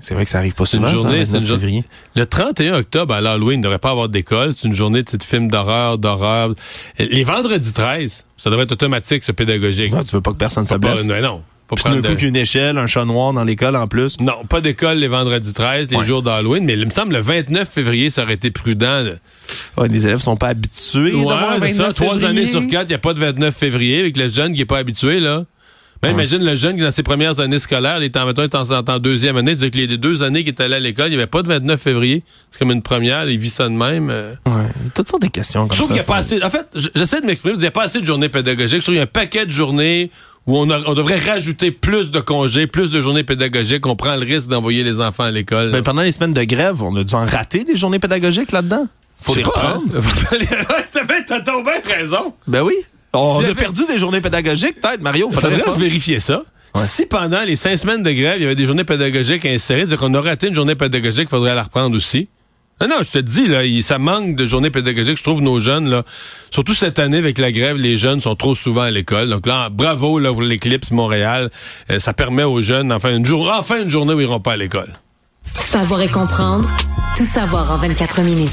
C'est 0.00 0.14
vrai 0.14 0.24
que 0.24 0.30
ça 0.30 0.38
arrive 0.38 0.54
pas 0.54 0.62
une 0.64 0.66
souvent. 0.66 0.86
ça, 0.88 0.94
journée, 0.94 1.18
le 1.18 1.24
c'est 1.24 1.32
29 1.32 1.42
une 1.42 1.48
journée. 1.48 1.60
février. 1.60 1.84
Le 2.16 2.26
31 2.26 2.74
octobre, 2.78 3.14
à 3.14 3.20
l'Halloween, 3.20 3.54
il 3.54 3.58
ne 3.58 3.62
devrait 3.64 3.78
pas 3.78 3.90
avoir 3.90 4.08
d'école. 4.08 4.54
C'est 4.56 4.68
une 4.68 4.74
journée 4.74 5.02
de 5.02 5.22
films 5.22 5.48
d'horreur, 5.50 5.98
d'horreur. 5.98 6.52
Les 6.98 7.24
vendredis 7.24 7.72
13, 7.72 8.24
ça 8.36 8.50
devrait 8.50 8.64
être 8.64 8.72
automatique, 8.72 9.24
ce 9.24 9.32
pédagogique. 9.32 9.92
Non, 9.92 10.02
tu 10.04 10.14
veux 10.14 10.20
pas 10.22 10.32
que 10.32 10.36
personne 10.36 10.64
se 10.66 10.74
Pas- 10.74 10.78
blesse. 10.78 11.06
non, 11.06 11.20
non. 11.20 11.42
Pas 11.68 11.74
Puis 11.74 12.00
de- 12.00 12.14
qu'une 12.14 12.36
échelle, 12.36 12.78
un 12.78 12.86
chat 12.86 13.04
noir 13.04 13.32
dans 13.32 13.42
l'école 13.42 13.74
en 13.74 13.88
plus. 13.88 14.20
Non, 14.20 14.44
pas 14.48 14.60
d'école 14.60 14.98
les 14.98 15.08
vendredis 15.08 15.52
13, 15.52 15.90
les 15.90 15.96
Ouais. 15.96 16.04
jours 16.04 16.22
d'Halloween, 16.22 16.64
mais 16.64 16.74
il 16.74 16.86
me 16.86 16.92
semble 16.92 17.14
le 17.14 17.20
29 17.20 17.68
février, 17.68 18.08
ça 18.08 18.22
aurait 18.22 18.34
été 18.34 18.52
prudent. 18.52 19.02
de- 19.02 19.18
Ouais, 19.76 19.88
les 19.88 20.06
élèves 20.06 20.18
sont 20.20 20.36
pas 20.36 20.48
habitués 20.48 21.10
d'avoir 21.10 21.50
un 21.54 21.58
Ouais, 21.58 21.68
ça. 21.70 21.88
29 21.88 21.94
Trois 21.96 22.24
années 22.24 22.46
sur 22.46 22.60
quatre, 22.68 22.84
il 22.84 22.90
n'y 22.90 22.94
a 22.94 22.98
pas 22.98 23.14
de 23.14 23.18
29 23.18 23.56
février 23.56 23.98
avec 23.98 24.16
le 24.16 24.28
jeune 24.28 24.52
qui 24.54 24.60
est 24.60 24.64
pas 24.64 24.78
habitué, 24.78 25.18
là. 25.18 25.44
Mais 26.02 26.10
imagine 26.12 26.44
le 26.44 26.54
jeune 26.56 26.76
qui, 26.76 26.82
dans 26.82 26.90
ses 26.90 27.02
premières 27.02 27.40
années 27.40 27.58
scolaires, 27.58 27.98
il 27.98 28.04
est 28.04 28.16
en, 28.16 28.26
mettons, 28.26 28.42
il 28.42 28.44
est 28.44 28.54
en, 28.54 28.70
en 28.70 28.98
deuxième 28.98 29.36
année, 29.36 29.54
c'est-à-dire 29.54 29.86
que 29.86 29.90
les 29.92 29.98
deux 29.98 30.22
années 30.22 30.40
qu'il 30.44 30.52
est 30.52 30.60
allé 30.60 30.74
à 30.76 30.80
l'école, 30.80 31.06
il 31.06 31.10
n'y 31.10 31.16
avait 31.16 31.26
pas 31.26 31.42
de 31.42 31.48
29 31.48 31.80
février. 31.80 32.22
C'est 32.50 32.58
comme 32.58 32.70
une 32.70 32.82
première, 32.82 33.28
il 33.28 33.38
vit 33.38 33.50
ça 33.50 33.64
de 33.68 33.74
même. 33.74 34.10
euh. 34.10 34.34
Ouais, 34.46 34.52
il 34.80 34.84
y 34.84 34.88
a 34.88 34.90
toutes 34.94 35.08
sortes 35.08 35.22
de 35.22 35.28
questions 35.28 35.62
comme 35.66 35.72
Je 35.72 35.76
trouve 35.76 35.88
qu'il 35.88 35.94
n'y 35.94 36.00
a 36.00 36.04
pas 36.04 36.16
assez. 36.16 36.42
En 36.42 36.50
fait, 36.50 36.66
j'essaie 36.94 37.20
de 37.20 37.26
m'exprimer. 37.26 37.54
Il 37.56 37.60
n'y 37.60 37.66
a 37.66 37.70
pas 37.70 37.84
assez 37.84 38.00
de 38.00 38.04
journées 38.06 38.28
pédagogiques. 38.28 38.80
Je 38.80 38.84
trouve 38.84 38.92
qu'il 38.94 38.98
y 38.98 39.00
a 39.00 39.04
un 39.04 39.06
paquet 39.06 39.46
de 39.46 39.50
journées 39.50 40.10
où 40.46 40.56
on, 40.58 40.70
a- 40.70 40.80
on 40.86 40.94
devrait 40.94 41.18
rajouter 41.18 41.70
plus 41.72 42.10
de 42.12 42.20
congés, 42.20 42.66
plus 42.68 42.90
de 42.90 43.00
journées 43.00 43.24
pédagogiques. 43.24 43.84
On 43.86 43.96
prend 43.96 44.14
le 44.16 44.24
risque 44.24 44.48
d'envoyer 44.48 44.84
les 44.84 45.00
enfants 45.00 45.24
à 45.24 45.30
l'école. 45.32 45.72
Ben, 45.72 45.82
pendant 45.82 46.02
les 46.02 46.12
semaines 46.12 46.34
de 46.34 46.44
grève, 46.44 46.82
on 46.82 46.94
a 46.96 47.02
dû 47.04 47.14
en 47.14 47.24
rater 47.24 47.64
des 47.64 47.76
journées 47.76 47.98
pédagogiques 47.98 48.52
là-dedans. 48.52 48.86
Faut 49.20 49.34
les 49.34 49.42
pas, 49.42 49.48
reprendre. 49.50 49.84
hein. 49.96 50.00
Ça 50.92 51.04
fait, 51.04 51.24
t'as 51.26 51.40
bien 51.40 51.96
raison. 51.96 52.34
Ben 52.46 52.62
oui. 52.62 52.74
On 53.20 53.40
a 53.40 53.44
avait- 53.44 53.54
perdu 53.54 53.82
des 53.86 53.98
journées 53.98 54.20
pédagogiques, 54.20 54.80
peut-être, 54.80 55.00
Mario. 55.02 55.28
Il 55.30 55.34
Faudrait 55.34 55.50
faudrait 55.58 55.72
pas. 55.72 55.78
vérifier 55.78 56.20
ça. 56.20 56.42
Si 56.74 57.06
pendant 57.06 57.40
les 57.42 57.56
cinq 57.56 57.76
semaines 57.76 58.02
de 58.02 58.10
grève, 58.12 58.34
il 58.36 58.42
y 58.42 58.44
avait 58.44 58.54
des 58.54 58.66
journées 58.66 58.84
pédagogiques 58.84 59.46
insérées, 59.46 59.80
c'est-à-dire 59.80 59.98
qu'on 59.98 60.12
aurait 60.14 60.30
raté 60.30 60.48
une 60.48 60.54
journée 60.54 60.74
pédagogique, 60.74 61.22
il 61.22 61.28
faudrait 61.28 61.54
la 61.54 61.62
reprendre 61.62 61.96
aussi. 61.96 62.28
Non, 62.82 62.88
non, 62.88 62.96
je 63.02 63.10
te 63.10 63.18
dis, 63.18 63.46
là, 63.46 63.62
ça 63.80 63.96
manque 63.98 64.36
de 64.36 64.44
journées 64.44 64.68
pédagogiques. 64.70 65.16
Je 65.16 65.22
trouve 65.22 65.40
nos 65.40 65.58
jeunes, 65.58 65.88
là, 65.88 66.02
surtout 66.50 66.74
cette 66.74 66.98
année 66.98 67.16
avec 67.16 67.38
la 67.38 67.50
grève, 67.50 67.78
les 67.78 67.96
jeunes 67.96 68.20
sont 68.20 68.36
trop 68.36 68.54
souvent 68.54 68.82
à 68.82 68.90
l'école. 68.90 69.30
Donc 69.30 69.46
là, 69.46 69.70
bravo 69.70 70.18
là, 70.18 70.30
pour 70.30 70.42
l'Eclipse 70.42 70.90
Montréal. 70.90 71.50
Euh, 71.90 71.98
ça 71.98 72.12
permet 72.12 72.42
aux 72.42 72.60
jeunes, 72.60 72.92
enfin 72.92 73.16
une, 73.16 73.24
jour, 73.24 73.50
enfin 73.58 73.80
une 73.82 73.88
journée 73.88 74.12
où 74.12 74.20
ils 74.20 74.24
iront 74.24 74.40
pas 74.40 74.52
à 74.52 74.56
l'école. 74.58 74.92
Savoir 75.54 76.02
et 76.02 76.08
comprendre, 76.08 76.68
tout 77.16 77.24
savoir 77.24 77.72
en 77.72 77.76
24 77.78 78.20
minutes. 78.20 78.50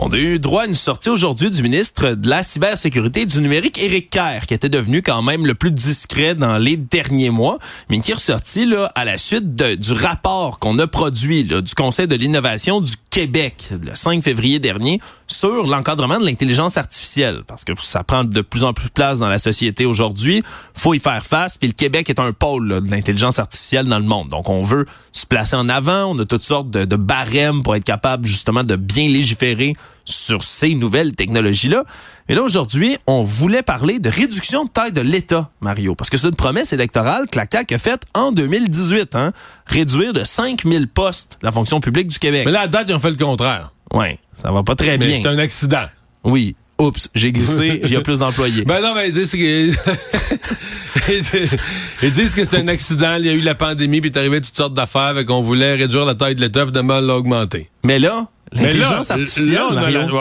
On 0.00 0.12
a 0.12 0.16
eu 0.16 0.38
droit 0.38 0.62
à 0.62 0.66
une 0.66 0.76
sortie 0.76 1.08
aujourd'hui 1.08 1.50
du 1.50 1.60
ministre 1.60 2.10
de 2.12 2.28
la 2.28 2.44
cybersécurité 2.44 3.22
et 3.22 3.26
du 3.26 3.40
numérique, 3.40 3.82
Éric 3.82 4.10
Kerr, 4.10 4.46
qui 4.46 4.54
était 4.54 4.68
devenu 4.68 5.02
quand 5.02 5.22
même 5.22 5.44
le 5.44 5.54
plus 5.54 5.72
discret 5.72 6.36
dans 6.36 6.56
les 6.56 6.76
derniers 6.76 7.30
mois, 7.30 7.58
mais 7.90 7.98
qui 7.98 8.12
est 8.12 8.14
ressorti 8.14 8.64
là, 8.64 8.92
à 8.94 9.04
la 9.04 9.18
suite 9.18 9.56
du 9.56 9.92
rapport 9.92 10.60
qu'on 10.60 10.78
a 10.78 10.86
produit 10.86 11.42
là, 11.42 11.62
du 11.62 11.74
Conseil 11.74 12.06
de 12.06 12.14
l'innovation 12.14 12.80
du 12.80 12.92
Québec 13.10 13.70
le 13.70 13.94
5 13.94 14.22
février 14.22 14.58
dernier 14.58 15.00
sur 15.26 15.66
l'encadrement 15.66 16.18
de 16.18 16.24
l'intelligence 16.24 16.76
artificielle, 16.76 17.42
parce 17.46 17.64
que 17.64 17.72
ça 17.78 18.04
prend 18.04 18.24
de 18.24 18.40
plus 18.40 18.64
en 18.64 18.72
plus 18.72 18.88
de 18.88 18.92
place 18.92 19.18
dans 19.18 19.28
la 19.28 19.38
société 19.38 19.86
aujourd'hui. 19.86 20.42
faut 20.74 20.94
y 20.94 20.98
faire 20.98 21.24
face, 21.24 21.58
puis 21.58 21.68
le 21.68 21.74
Québec 21.74 22.08
est 22.10 22.18
un 22.18 22.32
pôle 22.32 22.82
de 22.82 22.90
l'intelligence 22.90 23.38
artificielle 23.38 23.86
dans 23.86 23.98
le 23.98 24.04
monde. 24.04 24.28
Donc, 24.28 24.48
on 24.48 24.62
veut 24.62 24.86
se 25.12 25.26
placer 25.26 25.56
en 25.56 25.68
avant, 25.68 26.06
on 26.06 26.18
a 26.18 26.24
toutes 26.24 26.44
sortes 26.44 26.70
de, 26.70 26.84
de 26.84 26.96
barèmes 26.96 27.62
pour 27.62 27.76
être 27.76 27.84
capable 27.84 28.26
justement 28.26 28.64
de 28.64 28.76
bien 28.76 29.08
légiférer 29.08 29.74
sur 30.08 30.42
ces 30.42 30.74
nouvelles 30.74 31.14
technologies-là. 31.14 31.84
Mais 32.28 32.34
là, 32.34 32.42
aujourd'hui, 32.42 32.96
on 33.06 33.22
voulait 33.22 33.62
parler 33.62 33.98
de 33.98 34.08
réduction 34.08 34.64
de 34.64 34.70
taille 34.70 34.92
de 34.92 35.00
l'État, 35.00 35.50
Mario, 35.60 35.94
parce 35.94 36.10
que 36.10 36.16
c'est 36.16 36.28
une 36.28 36.34
promesse 36.34 36.72
électorale 36.72 37.26
que 37.30 37.38
la 37.38 37.46
CAQ 37.50 37.74
a 37.74 37.78
faite 37.78 38.02
en 38.14 38.32
2018, 38.32 39.16
hein? 39.16 39.32
réduire 39.66 40.12
de 40.12 40.24
5000 40.24 40.88
postes 40.88 41.38
la 41.42 41.52
fonction 41.52 41.80
publique 41.80 42.08
du 42.08 42.18
Québec. 42.18 42.42
Mais 42.44 42.52
là, 42.52 42.62
à 42.62 42.66
date, 42.66 42.86
ils 42.88 42.94
ont 42.94 43.00
fait 43.00 43.10
le 43.10 43.16
contraire. 43.16 43.72
Oui, 43.94 44.18
ça 44.34 44.50
va 44.50 44.62
pas 44.62 44.74
très 44.74 44.98
mais 44.98 45.06
bien. 45.06 45.20
c'est 45.22 45.28
un 45.28 45.38
accident. 45.38 45.86
Oui. 46.24 46.56
Oups, 46.78 47.08
j'ai 47.14 47.32
glissé, 47.32 47.80
il 47.84 47.90
y 47.90 47.96
a 47.96 48.02
plus 48.02 48.20
d'employés. 48.20 48.64
Ben 48.64 48.80
non, 48.80 48.94
mais 48.94 49.08
ils 49.08 49.14
disent 49.14 49.32
que, 49.32 49.38
ils 52.02 52.12
disent 52.12 52.34
que 52.36 52.44
c'est 52.44 52.58
un 52.58 52.68
accident, 52.68 53.16
il 53.16 53.26
y 53.26 53.30
a 53.30 53.32
eu 53.32 53.40
la 53.40 53.56
pandémie, 53.56 54.00
puis 54.00 54.10
est 54.10 54.18
arrivé 54.18 54.40
toutes 54.40 54.54
sortes 54.54 54.74
d'affaires, 54.74 55.18
et 55.18 55.24
qu'on 55.24 55.42
voulait 55.42 55.74
réduire 55.74 56.04
la 56.04 56.14
taille 56.14 56.36
de 56.36 56.40
l'État, 56.40 56.64
finalement, 56.66 57.00
l'augmenter. 57.00 57.68
Mais 57.84 57.98
là, 57.98 58.28
L'intelligence 58.52 59.10
artificielle, 59.10 59.62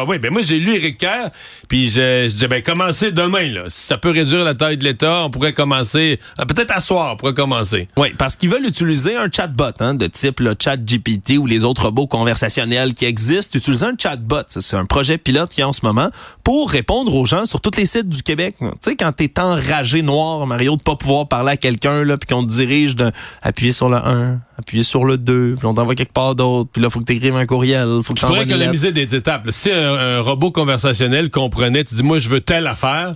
oui, 0.07 0.19
ben 0.19 0.31
moi 0.31 0.41
j'ai 0.41 0.59
lu 0.59 0.75
Eric 0.75 0.97
Kerr, 0.97 1.29
puis 1.67 1.87
je, 1.87 2.27
je 2.27 2.33
disais 2.33 2.47
ben 2.47 2.61
commencer 2.61 3.11
demain 3.11 3.47
là. 3.51 3.63
Si 3.67 3.87
ça 3.87 3.97
peut 3.97 4.11
réduire 4.11 4.43
la 4.43 4.55
taille 4.55 4.77
de 4.77 4.83
l'État, 4.83 5.23
on 5.23 5.29
pourrait 5.29 5.53
commencer 5.53 6.19
euh, 6.39 6.45
peut-être 6.45 6.71
à 6.71 6.79
soir, 6.79 7.13
on 7.13 7.17
pourrait 7.17 7.33
commencer. 7.33 7.87
Oui, 7.97 8.09
parce 8.17 8.35
qu'ils 8.35 8.49
veulent 8.49 8.65
utiliser 8.65 9.15
un 9.15 9.29
chatbot 9.31 9.71
hein, 9.79 9.93
de 9.93 10.07
type 10.07 10.39
le 10.39 10.55
chat 10.61 10.77
GPT 10.77 11.37
ou 11.37 11.45
les 11.45 11.63
autres 11.63 11.83
robots 11.83 12.07
conversationnels 12.07 12.93
qui 12.93 13.05
existent, 13.05 13.57
utiliser 13.57 13.85
un 13.85 13.95
chatbot, 13.97 14.43
c'est 14.47 14.77
un 14.77 14.85
projet 14.85 15.17
pilote 15.17 15.49
qui 15.49 15.61
est 15.61 15.65
en 15.65 15.73
ce 15.73 15.81
moment 15.83 16.09
pour 16.43 16.69
répondre 16.69 17.13
aux 17.15 17.25
gens 17.25 17.45
sur 17.45 17.61
tous 17.61 17.77
les 17.77 17.85
sites 17.85 18.09
du 18.09 18.23
Québec. 18.23 18.55
Tu 18.59 18.67
sais 18.81 18.95
quand 18.95 19.11
t'es 19.11 19.39
enragé 19.39 20.01
noir 20.01 20.45
Mario 20.45 20.75
de 20.75 20.81
pas 20.81 20.95
pouvoir 20.95 21.27
parler 21.27 21.51
à 21.51 21.57
quelqu'un 21.57 22.03
là 22.03 22.17
puis 22.17 22.27
qu'on 22.27 22.45
te 22.45 22.49
dirige 22.49 22.95
appuyer 23.41 23.73
sur 23.73 23.89
le 23.89 23.97
1, 23.97 24.39
appuyer 24.57 24.83
sur 24.83 25.05
le 25.05 25.17
2, 25.17 25.55
puis 25.57 25.65
on 25.65 25.73
t'envoie 25.73 25.95
quelque 25.95 26.13
part 26.13 26.35
d'autre, 26.35 26.69
puis 26.71 26.81
là 26.81 26.89
faut 26.89 26.99
que 26.99 27.05
tu 27.05 27.13
écrives 27.13 27.35
un 27.35 27.45
courriel, 27.45 27.99
faut 28.03 28.13
que 28.13 28.19
tu 28.19 28.25
pourrais 28.25 28.43
économiser 28.43 28.91
des 28.91 29.13
étapes. 29.15 29.47
Si 29.51 29.71
un, 29.71 30.19
robot 30.21 30.51
conversationnel 30.51 31.29
comprenait, 31.29 31.83
tu 31.83 31.95
dis 31.95 32.03
moi 32.03 32.19
je 32.19 32.29
veux 32.29 32.41
telle 32.41 32.65
affaire, 32.65 33.13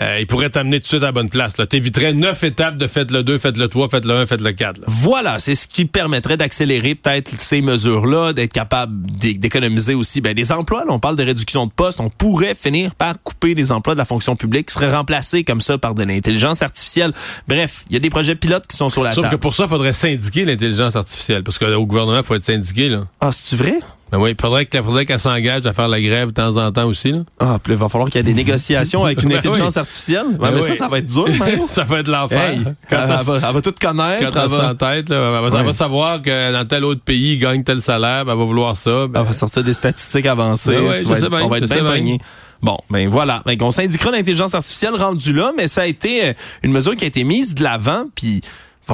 euh, 0.00 0.18
il 0.20 0.26
pourrait 0.26 0.50
t'amener 0.50 0.78
tout 0.78 0.84
de 0.84 0.88
suite 0.88 1.02
à 1.02 1.06
la 1.06 1.12
bonne 1.12 1.28
place. 1.28 1.54
Tu 1.68 1.76
éviterais 1.76 2.12
neuf 2.12 2.44
étapes 2.44 2.76
de 2.76 2.86
faites 2.86 3.10
le 3.10 3.24
2, 3.24 3.38
faites 3.38 3.56
le 3.56 3.68
3, 3.68 3.88
faites 3.88 4.04
le 4.04 4.14
1, 4.14 4.26
faites 4.26 4.40
le 4.40 4.52
4. 4.52 4.80
Voilà, 4.86 5.38
c'est 5.38 5.54
ce 5.54 5.66
qui 5.66 5.86
permettrait 5.86 6.36
d'accélérer 6.36 6.94
peut-être 6.94 7.32
ces 7.40 7.60
mesures-là, 7.62 8.32
d'être 8.32 8.52
capable 8.52 8.94
d'économiser 9.18 9.94
aussi 9.94 10.20
ben, 10.20 10.34
des 10.34 10.52
emplois. 10.52 10.84
Là, 10.84 10.92
on 10.92 11.00
parle 11.00 11.16
de 11.16 11.24
réduction 11.24 11.66
de 11.66 11.72
postes. 11.72 12.00
On 12.00 12.10
pourrait 12.10 12.54
finir 12.54 12.94
par 12.94 13.14
couper 13.22 13.54
des 13.54 13.72
emplois 13.72 13.94
de 13.94 13.98
la 13.98 14.04
fonction 14.04 14.36
publique 14.36 14.68
qui 14.68 14.74
seraient 14.74 14.94
remplacés 14.94 15.42
comme 15.42 15.60
ça 15.60 15.78
par 15.78 15.94
de 15.94 16.04
l'intelligence 16.04 16.62
artificielle. 16.62 17.12
Bref, 17.48 17.84
il 17.90 17.94
y 17.94 17.96
a 17.96 18.00
des 18.00 18.10
projets 18.10 18.36
pilotes 18.36 18.66
qui 18.68 18.76
sont 18.76 18.90
sur 18.90 19.02
la 19.02 19.10
table. 19.10 19.22
Sauf 19.22 19.30
que 19.32 19.36
pour 19.36 19.54
ça, 19.54 19.64
il 19.64 19.68
faudrait 19.68 19.92
syndiquer 19.92 20.44
l'intelligence 20.44 20.94
artificielle. 20.94 21.42
Parce 21.42 21.58
qu'au 21.58 21.86
gouvernement, 21.86 22.18
il 22.18 22.24
faut 22.24 22.34
être 22.34 22.44
syndiqué. 22.44 22.88
Là. 22.88 23.06
Ah, 23.20 23.30
c'est 23.32 23.56
vrai? 23.56 23.80
Ben 24.10 24.18
oui, 24.18 24.34
il 24.38 24.80
faudrait 24.82 25.04
qu'elle 25.04 25.20
s'engage 25.20 25.66
à 25.66 25.72
faire 25.72 25.88
la 25.88 26.00
grève 26.00 26.28
de 26.28 26.32
temps 26.32 26.56
en 26.56 26.72
temps 26.72 26.86
aussi. 26.86 27.12
Là. 27.12 27.18
Ah, 27.38 27.58
puis 27.62 27.74
il 27.74 27.78
va 27.78 27.88
falloir 27.88 28.10
qu'il 28.10 28.18
y 28.18 28.20
ait 28.20 28.32
des 28.32 28.34
négociations 28.44 29.04
avec 29.04 29.22
une 29.22 29.28
ben 29.28 29.38
intelligence 29.38 29.76
artificielle. 29.76 30.26
Ben, 30.38 30.50
mais 30.52 30.62
ça, 30.62 30.74
ça 30.74 30.88
va 30.88 30.98
être 30.98 31.06
dur. 31.06 31.28
ça 31.66 31.84
va 31.84 31.98
être 32.00 32.08
l'enfer. 32.08 32.54
elle, 32.90 32.98
va, 32.98 33.60
tout 33.60 33.74
connaître. 33.80 34.32
Quand 34.32 34.42
elle, 34.42 34.48
va... 34.48 34.74
tête, 34.74 35.10
là, 35.10 35.42
elle, 35.44 35.64
va, 35.64 35.72
savoir 35.72 36.22
que 36.22 36.52
dans 36.52 36.64
tel 36.64 36.84
autre 36.84 37.02
pays, 37.02 37.34
il 37.34 37.38
gagne 37.38 37.62
tel 37.64 37.82
salaire, 37.82 38.24
ben, 38.24 38.32
elle 38.32 38.38
va 38.38 38.44
vouloir 38.44 38.76
ça. 38.76 39.06
Elle 39.14 39.22
va 39.22 39.32
sortir 39.32 39.62
des 39.62 39.74
statistiques 39.74 40.26
avancées. 40.26 40.72
Ben 40.72 41.42
on 41.42 41.48
va 41.48 41.58
être 41.58 41.68
bien 41.68 41.84
pogné. 41.84 42.20
Bon, 42.62 42.78
ben 42.90 43.08
voilà. 43.08 43.42
Ben, 43.46 43.56
on 43.60 43.70
syndiquera 43.70 44.10
l'intelligence 44.10 44.54
artificielle 44.54 44.94
rendue 44.94 45.32
là, 45.32 45.52
mais 45.56 45.68
ça 45.68 45.82
a 45.82 45.86
été 45.86 46.24
euh, 46.24 46.32
une 46.62 46.72
mesure 46.72 46.96
qui 46.96 47.04
a 47.04 47.06
été 47.06 47.22
mise 47.22 47.54
de 47.54 47.62
l'avant, 47.62 48.06
puis 48.14 48.40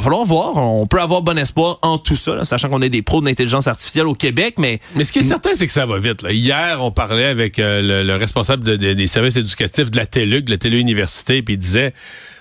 va 0.01 0.05
falloir 0.05 0.25
voir. 0.25 0.57
On 0.57 0.87
peut 0.87 1.01
avoir 1.01 1.23
bon 1.23 1.39
espoir 1.39 1.79
en 1.83 1.99
tout 1.99 2.17
ça, 2.17 2.45
sachant 2.45 2.69
qu'on 2.69 2.83
est 2.83 2.89
des 2.89 3.03
pros 3.03 3.21
d'intelligence 3.21 3.67
artificielle 3.67 4.07
au 4.07 4.15
Québec, 4.15 4.55
mais... 4.59 4.81
Mais 4.95 5.05
ce 5.05 5.13
qui 5.13 5.21
est 5.21 5.23
certain, 5.23 5.51
c'est 5.55 5.67
que 5.67 5.73
ça 5.73 5.87
va 5.87 5.99
vite. 5.99 6.23
Là. 6.23 6.33
Hier, 6.33 6.79
on 6.81 6.91
parlait 6.91 7.27
avec 7.27 7.59
euh, 7.59 8.03
le, 8.03 8.17
responsable 8.17 8.77
des 8.77 9.07
services 9.07 9.37
éducatifs 9.37 9.91
de 9.91 9.97
la 9.97 10.07
TELUC, 10.07 10.45
de 10.45 10.51
la 10.51 10.59
Téléuniversité, 10.59 11.43
puis 11.43 11.55
il 11.55 11.59
disait... 11.59 11.95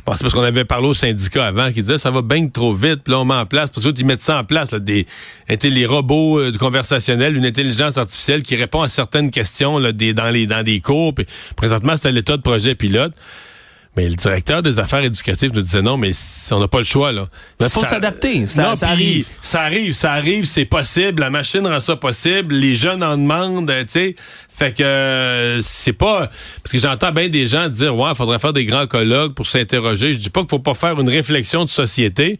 Bon, 0.05 0.13
c'est 0.15 0.23
parce 0.23 0.33
qu'on 0.33 0.43
avait 0.43 0.65
parlé 0.65 0.89
au 0.89 0.93
syndicat 0.93 1.45
avant 1.45 1.71
qui 1.71 1.81
disait 1.81 1.97
ça 1.97 2.11
va 2.11 2.21
bien 2.21 2.45
trop 2.49 2.73
vite, 2.73 3.03
puis 3.05 3.13
là 3.13 3.19
on 3.19 3.25
met 3.25 3.35
en 3.35 3.45
place, 3.45 3.69
parce 3.69 3.89
qu'ils 3.93 4.05
mettent 4.05 4.21
ça 4.21 4.37
en 4.37 4.43
place, 4.43 4.71
là, 4.71 4.79
des, 4.79 5.07
les 5.47 5.85
robots 5.85 6.39
euh, 6.39 6.51
conversationnels, 6.51 7.37
une 7.37 7.45
intelligence 7.45 7.97
artificielle 7.97 8.43
qui 8.43 8.57
répond 8.57 8.81
à 8.81 8.89
certaines 8.89 9.31
questions 9.31 9.77
là, 9.77 9.93
dans, 9.93 10.29
les, 10.29 10.45
dans 10.45 10.61
des 10.61 10.81
cours. 10.81 11.15
Puis, 11.15 11.25
présentement, 11.55 11.95
c'était 11.95 12.11
l'état 12.11 12.35
de 12.35 12.41
projet 12.41 12.75
pilote. 12.75 13.13
Mais 13.95 14.09
le 14.09 14.15
directeur 14.15 14.63
des 14.63 14.79
affaires 14.79 15.03
éducatives 15.03 15.51
nous 15.53 15.61
disait 15.61 15.83
non, 15.83 15.97
mais 15.97 16.11
on 16.51 16.59
n'a 16.59 16.67
pas 16.67 16.79
le 16.79 16.83
choix 16.83 17.11
là. 17.11 17.27
Il 17.59 17.69
faut 17.69 17.85
s'adapter. 17.85 18.47
Ça, 18.47 18.75
ça 18.75 18.89
arrive. 18.89 19.27
Ça 19.41 19.61
arrive, 19.61 19.93
ça 19.93 20.13
arrive, 20.13 20.45
c'est 20.45 20.65
possible. 20.65 21.21
La 21.21 21.29
machine 21.29 21.65
rend 21.67 21.79
ça 21.79 21.95
possible. 21.95 22.55
Les 22.55 22.73
jeunes 22.73 23.03
en 23.03 23.17
demandent, 23.17 23.71
tu 23.71 23.85
sais. 23.89 24.15
Fait 24.49 24.73
que 24.73 24.83
euh, 24.83 25.61
c'est 25.61 25.93
pas 25.93 26.27
parce 26.63 26.71
que 26.71 26.79
j'entends 26.79 27.11
bien 27.11 27.29
des 27.29 27.45
gens 27.45 27.69
dire 27.69 27.95
ouais, 27.95 28.09
il 28.11 28.15
faudrait 28.15 28.39
faire 28.39 28.53
des 28.53 28.65
grands 28.65 28.87
colloques 28.87 29.35
pour 29.35 29.45
s'interroger. 29.45 30.13
Je 30.13 30.19
dis 30.19 30.29
pas 30.31 30.41
qu'il 30.41 30.49
faut 30.49 30.59
pas 30.59 30.73
faire 30.73 30.99
une 30.99 31.09
réflexion 31.09 31.63
de 31.63 31.69
société. 31.69 32.39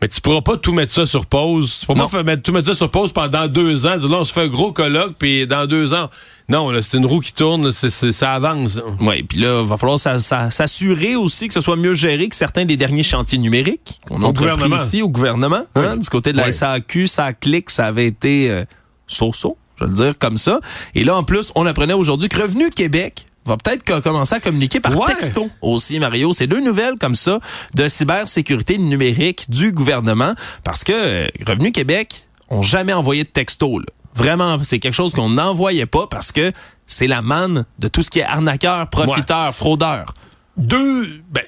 Mais 0.00 0.08
tu 0.08 0.20
pourras 0.22 0.40
pas 0.40 0.56
tout 0.56 0.72
mettre 0.72 0.92
ça 0.92 1.04
sur 1.04 1.26
pause. 1.26 1.78
Tu 1.80 1.86
pourras 1.86 2.08
pas 2.08 2.22
mettre, 2.22 2.42
tout 2.42 2.52
mettre 2.52 2.68
ça 2.68 2.74
sur 2.74 2.90
pause 2.90 3.12
pendant 3.12 3.46
deux 3.48 3.86
ans. 3.86 3.96
Là, 3.96 4.18
on 4.20 4.24
se 4.24 4.32
fait 4.32 4.42
un 4.42 4.48
gros 4.48 4.72
colloque, 4.72 5.16
puis 5.18 5.46
dans 5.46 5.66
deux 5.66 5.92
ans, 5.92 6.08
non, 6.50 6.70
là, 6.70 6.82
c'est 6.82 6.96
une 6.96 7.06
roue 7.06 7.20
qui 7.20 7.32
tourne, 7.32 7.70
c'est, 7.70 7.90
ça 7.90 8.32
avance. 8.32 8.80
Oui, 9.00 9.22
puis 9.22 9.38
là, 9.38 9.60
il 9.62 9.68
va 9.68 9.76
falloir 9.76 10.00
s'assurer 10.00 11.14
aussi 11.14 11.46
que 11.46 11.54
ce 11.54 11.60
soit 11.60 11.76
mieux 11.76 11.94
géré 11.94 12.28
que 12.28 12.34
certains 12.34 12.64
des 12.64 12.76
derniers 12.76 13.04
chantiers 13.04 13.38
numériques 13.38 14.00
qu'on 14.08 14.22
a 14.24 14.26
entrepris 14.26 14.72
ici 14.74 15.00
au 15.00 15.08
gouvernement. 15.08 15.62
Hein, 15.76 15.96
du 15.96 16.08
côté 16.08 16.32
de 16.32 16.36
la 16.36 16.50
SAQ, 16.50 17.06
ça 17.06 17.32
clique, 17.32 17.70
ça 17.70 17.86
avait 17.86 18.06
été 18.06 18.50
euh, 18.50 18.64
so-so, 19.06 19.56
je 19.78 19.84
vais 19.84 19.90
le 19.90 19.96
dire 19.96 20.18
comme 20.18 20.38
ça. 20.38 20.58
Et 20.96 21.04
là, 21.04 21.16
en 21.16 21.22
plus, 21.22 21.52
on 21.54 21.66
apprenait 21.66 21.94
aujourd'hui 21.94 22.28
que 22.28 22.42
Revenu 22.42 22.70
Québec 22.70 23.26
va 23.46 23.56
peut-être 23.56 24.00
commencer 24.02 24.34
à 24.34 24.40
communiquer 24.40 24.80
par 24.80 25.04
texto 25.04 25.48
aussi, 25.62 26.00
Mario. 26.00 26.32
C'est 26.32 26.48
deux 26.48 26.60
nouvelles 26.60 26.96
comme 27.00 27.14
ça 27.14 27.38
de 27.74 27.86
cybersécurité 27.86 28.76
numérique 28.76 29.48
du 29.48 29.70
gouvernement 29.70 30.34
parce 30.64 30.82
que 30.82 30.92
euh, 30.92 31.28
Revenu 31.46 31.70
Québec 31.70 32.26
ont 32.48 32.62
jamais 32.62 32.92
envoyé 32.92 33.22
de 33.22 33.28
texto. 33.28 33.80
Vraiment, 34.14 34.58
c'est 34.62 34.78
quelque 34.78 34.94
chose 34.94 35.14
qu'on 35.14 35.30
n'envoyait 35.30 35.86
pas 35.86 36.06
parce 36.06 36.32
que 36.32 36.52
c'est 36.86 37.06
la 37.06 37.22
manne 37.22 37.64
de 37.78 37.88
tout 37.88 38.02
ce 38.02 38.10
qui 38.10 38.18
est 38.18 38.24
arnaqueur, 38.24 38.88
profiteur, 38.88 39.54
fraudeur. 39.54 40.14
Deux, 40.56 41.22
ben, 41.30 41.44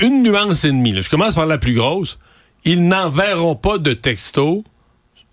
une 0.00 0.22
nuance 0.22 0.64
et 0.64 0.70
demie. 0.70 1.00
Je 1.00 1.10
commence 1.10 1.34
par 1.34 1.46
la 1.46 1.58
plus 1.58 1.74
grosse. 1.74 2.18
Ils 2.64 2.88
n'enverront 2.88 3.54
pas 3.54 3.78
de 3.78 3.92
texto, 3.92 4.64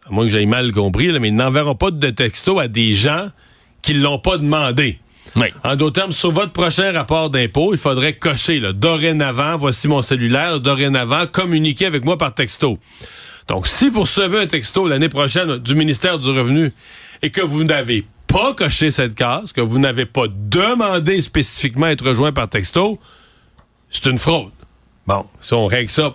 à 0.07 0.11
moins 0.11 0.25
que 0.25 0.29
j'aille 0.29 0.45
mal 0.45 0.71
compris, 0.71 1.17
mais 1.19 1.29
ils 1.29 1.35
n'enverront 1.35 1.75
pas 1.75 1.91
de 1.91 2.09
texto 2.09 2.59
à 2.59 2.67
des 2.67 2.93
gens 2.93 3.29
qui 3.81 3.93
l'ont 3.93 4.19
pas 4.19 4.37
demandé. 4.37 4.99
En 5.63 5.75
d'autres 5.75 6.01
termes, 6.01 6.11
sur 6.11 6.31
votre 6.31 6.53
prochain 6.53 6.93
rapport 6.93 7.29
d'impôt, 7.29 7.73
il 7.73 7.77
faudrait 7.77 8.13
cocher 8.13 8.59
là, 8.59 8.71
dorénavant, 8.71 9.57
voici 9.57 9.87
mon 9.87 10.01
cellulaire, 10.01 10.59
dorénavant, 10.59 11.27
communiquez 11.27 11.85
avec 11.85 12.05
moi 12.05 12.17
par 12.17 12.33
texto. 12.33 12.79
Donc, 13.47 13.67
si 13.67 13.89
vous 13.89 14.01
recevez 14.01 14.39
un 14.39 14.47
texto 14.47 14.87
l'année 14.87 15.09
prochaine 15.09 15.57
du 15.57 15.75
ministère 15.75 16.17
du 16.17 16.29
Revenu 16.29 16.71
et 17.21 17.29
que 17.29 17.41
vous 17.41 17.63
n'avez 17.63 18.05
pas 18.27 18.53
coché 18.53 18.91
cette 18.91 19.15
case, 19.15 19.51
que 19.51 19.61
vous 19.61 19.79
n'avez 19.79 20.05
pas 20.05 20.25
demandé 20.29 21.21
spécifiquement 21.21 21.85
à 21.85 21.91
être 21.91 22.05
rejoint 22.05 22.31
par 22.31 22.49
texto, 22.49 22.99
c'est 23.89 24.07
une 24.07 24.17
fraude. 24.17 24.51
Bon, 25.07 25.25
si 25.41 25.53
on 25.53 25.67
règle 25.67 25.89
ça. 25.89 26.13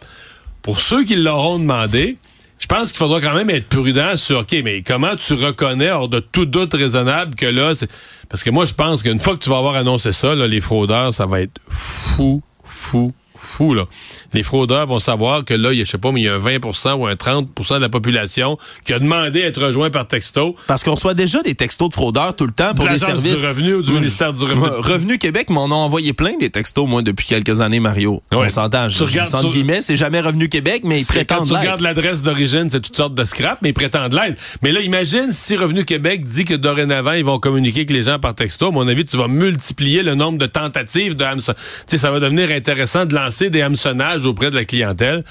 Pour 0.63 0.81
ceux 0.81 1.05
qui 1.05 1.15
l'auront 1.15 1.59
demandé, 1.59 2.19
je 2.59 2.67
pense 2.67 2.91
qu'il 2.91 2.99
faudra 2.99 3.21
quand 3.21 3.35
même 3.35 3.49
être 3.49 3.69
prudent 3.69 4.17
sur, 4.17 4.41
OK, 4.41 4.55
mais 4.63 4.83
comment 4.83 5.17
tu 5.17 5.33
reconnais, 5.33 5.91
hors 5.91 6.09
de 6.09 6.21
tout 6.21 6.45
doute 6.45 6.75
raisonnable, 6.75 7.35
que 7.35 7.47
là, 7.47 7.75
c'est... 7.75 7.91
Parce 8.29 8.43
que 8.43 8.51
moi, 8.51 8.67
je 8.67 8.75
pense 8.75 9.03
qu'une 9.03 9.19
fois 9.19 9.37
que 9.37 9.43
tu 9.43 9.49
vas 9.49 9.57
avoir 9.57 9.77
annoncé 9.77 10.13
ça, 10.13 10.35
là, 10.35 10.47
les 10.47 10.61
fraudeurs, 10.61 11.15
ça 11.15 11.25
va 11.25 11.41
être 11.41 11.59
fou, 11.71 12.43
fou, 12.63 13.15
fou, 13.41 13.75
là. 13.75 13.85
Les 14.33 14.43
fraudeurs 14.43 14.87
vont 14.87 14.99
savoir 14.99 15.45
que 15.45 15.55
là, 15.55 15.73
il 15.73 15.79
y 15.79 15.83
a, 15.83 15.85
je 15.85 15.91
sais 15.91 15.99
pas, 15.99 16.13
mais 16.13 16.21
il 16.21 16.25
y 16.25 16.29
a 16.29 16.35
un 16.35 16.39
20% 16.39 16.93
ou 16.95 17.07
un 17.07 17.15
30% 17.15 17.77
de 17.77 17.81
la 17.81 17.89
population 17.89 18.59
qui 18.85 18.93
a 18.93 18.99
demandé 18.99 19.43
à 19.43 19.47
être 19.47 19.63
rejoint 19.65 19.91
par 19.91 20.07
texto. 20.07 20.55
Parce 20.67 20.83
qu'on 20.85 20.95
reçoit 20.95 21.15
déjà 21.15 21.43
des 21.43 21.55
textos 21.55 21.89
de 21.91 21.95
fraudeurs 21.95 22.35
tout 22.37 22.47
le 22.47 22.53
temps 22.53 22.75
pour 22.75 22.85
De 22.87 22.91
des 22.91 22.99
l'Agence 22.99 23.21
services. 23.23 23.41
du 23.41 23.47
revenu 23.47 23.75
ou 23.75 23.83
du 23.83 23.93
ministère 23.93 24.33
du 24.33 24.45
revenu. 24.45 24.61
Revenu 24.61 25.19
Québec 25.19 25.51
m'en 25.51 25.65
ont 25.67 25.73
envoyé 25.73 26.13
plein 26.13 26.37
des 26.39 26.51
textos, 26.51 26.89
moi, 26.89 27.03
depuis 27.03 27.27
quelques 27.27 27.61
années, 27.61 27.81
Mario. 27.81 28.23
Ouais. 28.33 28.39
On 28.47 28.49
s'entend. 28.49 28.89
Je 28.89 29.05
dis 29.05 29.21
entre 29.21 29.41
sur- 29.41 29.51
guillemets, 29.51 29.81
c'est 29.83 29.97
jamais 29.97 30.21
Revenu 30.21 30.49
Québec, 30.49 30.83
mais 30.85 31.01
ils 31.01 31.07
prétendent 31.07 31.47
tu 31.47 31.55
regardes 31.55 31.81
l'adresse 31.81 32.23
d'origine, 32.23 32.69
c'est 32.69 32.81
toutes 32.81 32.97
sortes 32.97 33.15
de 33.15 33.25
scrap, 33.25 33.59
mais 33.63 33.71
ils 33.71 33.75
prétendent 33.75 34.13
l'aide. 34.15 34.37
Mais 34.63 34.73
là, 34.73 34.81
imagine 34.81 35.29
si 35.31 35.57
Revenu 35.57 35.85
Québec 35.85 36.25
dit 36.25 36.45
que 36.45 36.55
dorénavant, 36.55 37.13
ils 37.13 37.25
vont 37.25 37.39
communiquer 37.39 37.81
avec 37.81 37.91
les 37.91 38.03
gens 38.03 38.19
par 38.19 38.35
texto. 38.35 38.69
À 38.69 38.71
mon 38.71 38.87
avis, 38.87 39.05
tu 39.05 39.17
vas 39.17 39.29
multiplier 39.29 40.03
le 40.03 40.15
nombre 40.15 40.39
de 40.39 40.47
tentatives 40.47 41.17
de. 41.17 41.25
Tu 41.35 41.53
sais, 41.87 41.99
ça 41.99 42.11
va 42.11 42.21
devenir 42.21 42.51
intéressant 42.51 43.07
de 43.07 43.15
lancer 43.15 43.30
des 43.51 43.63
hameçonnages 43.63 44.27
auprès 44.27 44.51
de 44.51 44.57
la 44.57 44.65
clientèle. 44.65 45.25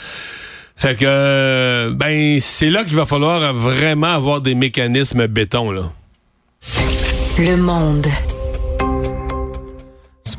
Fait 0.75 0.95
que, 0.95 1.05
euh, 1.05 1.91
ben, 1.93 2.39
c'est 2.39 2.69
là 2.69 2.85
qu'il 2.85 2.95
va 2.95 3.05
falloir 3.05 3.53
vraiment 3.53 4.13
avoir 4.13 4.39
des 4.41 4.55
mécanismes 4.55 5.27
béton, 5.27 5.71
là. 5.71 5.91
Le 7.37 7.57
monde. 7.57 8.07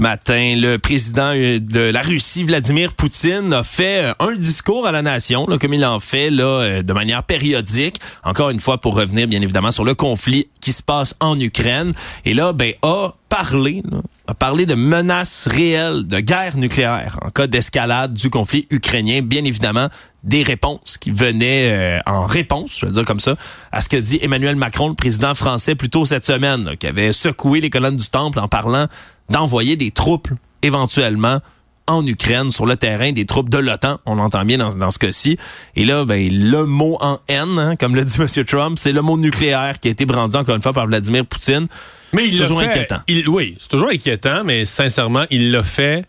Matin, 0.01 0.55
le 0.57 0.79
président 0.79 1.35
euh, 1.35 1.59
de 1.61 1.81
la 1.81 2.01
Russie, 2.01 2.45
Vladimir 2.45 2.95
Poutine, 2.95 3.53
a 3.53 3.63
fait 3.63 4.07
euh, 4.07 4.15
un 4.19 4.33
discours 4.33 4.87
à 4.87 4.93
la 4.93 5.03
nation, 5.03 5.45
comme 5.45 5.75
il 5.75 5.85
en 5.85 6.01
fait 6.01 6.31
là, 6.31 6.45
euh, 6.45 6.83
de 6.83 6.93
manière 6.95 7.23
périodique. 7.23 8.01
Encore 8.25 8.49
une 8.49 8.61
fois, 8.61 8.79
pour 8.79 8.95
revenir 8.95 9.29
bien 9.29 9.43
évidemment 9.43 9.71
sur 9.71 9.85
le 9.85 9.95
conflit 9.95 10.49
qui 10.63 10.73
se 10.73 10.83
passe 10.83 11.15
en 11.21 11.39
Ukraine. 11.39 11.93
Et 12.25 12.33
là, 12.33 12.55
ben, 12.55 12.73
a 12.81 13.11
parlé, 13.29 13.83
là, 13.91 13.99
a 14.27 14.33
parlé 14.33 14.65
de 14.65 14.75
menaces 14.75 15.47
réelles 15.47 16.07
de 16.07 16.21
guerre 16.21 16.57
nucléaire 16.57 17.19
en 17.21 17.29
cas 17.29 17.47
d'escalade 17.47 18.15
du 18.15 18.31
conflit 18.31 18.67
ukrainien. 18.71 19.21
Bien 19.21 19.45
évidemment, 19.45 19.89
des 20.25 20.43
réponses 20.43 20.97
qui 20.99 21.11
venaient 21.11 22.01
en 22.07 22.27
réponse, 22.27 22.79
je 22.81 22.87
le 22.87 22.93
dire 22.93 23.05
comme 23.05 23.21
ça, 23.21 23.37
à 23.71 23.81
ce 23.81 23.89
que 23.89 23.97
dit 23.97 24.19
Emmanuel 24.21 24.57
Macron, 24.57 24.89
le 24.89 24.95
président 24.95 25.35
français, 25.35 25.75
plus 25.75 25.91
tôt 25.91 26.05
cette 26.05 26.27
semaine, 26.27 26.65
là, 26.65 26.77
qui 26.77 26.87
avait 26.87 27.13
secoué 27.13 27.61
les 27.61 27.71
colonnes 27.71 27.97
du 27.97 28.09
Temple 28.09 28.39
en 28.39 28.49
parlant 28.49 28.87
d'envoyer 29.31 29.77
des 29.77 29.91
troupes 29.91 30.29
éventuellement 30.63 31.39
en 31.87 32.07
Ukraine 32.07 32.51
sur 32.53 32.67
le 32.67 32.77
terrain, 32.77 33.11
des 33.11 33.27
troupes 33.27 33.49
de 33.49 33.59
l'OTAN, 33.59 33.99
on 34.07 34.19
entend 34.21 34.45
bien 34.45 34.59
dans, 34.59 34.73
dans 34.75 34.91
ce 34.93 34.99
cas-ci. 34.99 35.39
Et 35.75 35.85
là, 35.85 36.05
ben, 36.05 36.29
le 36.33 36.65
mot 36.65 36.97
en 37.01 37.19
haine, 37.29 37.59
hein, 37.59 37.75
comme 37.77 37.97
le 37.97 38.05
dit 38.05 38.17
M. 38.21 38.45
Trump, 38.45 38.79
c'est 38.79 38.93
le 38.93 39.03
mot 39.03 39.17
nucléaire 39.17 39.81
qui 39.81 39.89
a 39.89 39.91
été 39.91 40.05
brandi 40.07 40.37
encore 40.37 40.55
une 40.55 40.63
fois 40.63 40.73
par 40.73 40.87
Vladimir 40.87 41.27
Poutine. 41.27 41.67
Mais 42.13 42.29
il 42.29 42.33
l'a 42.37 42.43
toujours 42.47 42.61
fait- 42.61 42.67
inquiétant. 42.69 42.99
il- 43.09 43.29
oui, 43.29 43.57
c'est 43.59 43.69
toujours 43.69 43.89
inquiétant, 43.91 44.45
mais 44.45 44.65
sincèrement, 44.67 45.25
il 45.31 45.51
l'a 45.51 45.63
fait 45.65 46.05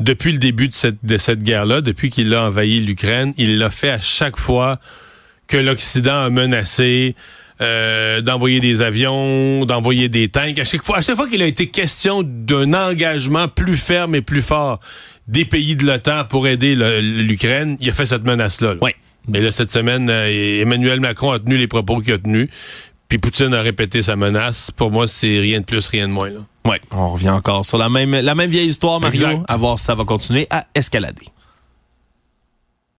depuis 0.00 0.32
le 0.32 0.38
début 0.38 0.66
de 0.68 0.72
cette, 0.74 1.04
de 1.04 1.16
cette 1.18 1.42
guerre-là, 1.44 1.82
depuis 1.82 2.10
qu'il 2.10 2.34
a 2.34 2.44
envahi 2.46 2.80
l'Ukraine. 2.80 3.32
Il 3.38 3.58
l'a 3.58 3.70
fait 3.70 3.90
à 3.90 4.00
chaque 4.00 4.36
fois 4.38 4.80
que 5.46 5.56
l'Occident 5.56 6.22
a 6.24 6.30
menacé 6.30 7.14
euh, 7.62 8.20
d'envoyer 8.20 8.60
des 8.60 8.82
avions, 8.82 9.64
d'envoyer 9.64 10.08
des 10.08 10.28
tanks. 10.28 10.58
À 10.58 10.64
chaque 10.64 10.82
fois, 10.82 10.98
à 10.98 11.02
chaque 11.02 11.16
fois 11.16 11.28
qu'il 11.28 11.42
a 11.42 11.46
été 11.46 11.68
question 11.68 12.22
d'un 12.22 12.74
engagement 12.74 13.48
plus 13.48 13.76
ferme 13.76 14.14
et 14.14 14.22
plus 14.22 14.42
fort 14.42 14.80
des 15.28 15.44
pays 15.44 15.76
de 15.76 15.86
l'OTAN 15.86 16.24
pour 16.28 16.48
aider 16.48 16.74
l'Ukraine, 17.00 17.76
il 17.80 17.88
a 17.88 17.92
fait 17.92 18.06
cette 18.06 18.24
menace-là. 18.24 18.74
là. 18.74 18.80
Oui. 18.82 18.90
Mais 19.28 19.40
là, 19.40 19.52
cette 19.52 19.70
semaine, 19.70 20.10
euh, 20.10 20.60
Emmanuel 20.62 20.98
Macron 21.00 21.30
a 21.30 21.38
tenu 21.38 21.56
les 21.56 21.68
propos 21.68 22.00
qu'il 22.00 22.12
a 22.14 22.18
tenus. 22.18 22.48
Puis 23.08 23.18
Poutine 23.18 23.54
a 23.54 23.62
répété 23.62 24.02
sa 24.02 24.16
menace. 24.16 24.70
Pour 24.70 24.90
moi, 24.90 25.06
c'est 25.06 25.38
rien 25.38 25.60
de 25.60 25.64
plus, 25.64 25.86
rien 25.86 26.08
de 26.08 26.12
moins. 26.12 26.30
Là. 26.30 26.40
Ouais, 26.64 26.80
on 26.90 27.10
revient 27.10 27.28
encore 27.30 27.64
sur 27.66 27.76
la 27.78 27.88
même, 27.88 28.12
la 28.12 28.34
même 28.34 28.50
vieille 28.50 28.68
histoire, 28.68 29.00
Mario, 29.00 29.26
Exact. 29.26 29.44
à 29.48 29.56
voir 29.56 29.78
si 29.78 29.84
ça 29.84 29.94
va 29.94 30.04
continuer 30.04 30.46
à 30.50 30.66
escalader. 30.74 31.26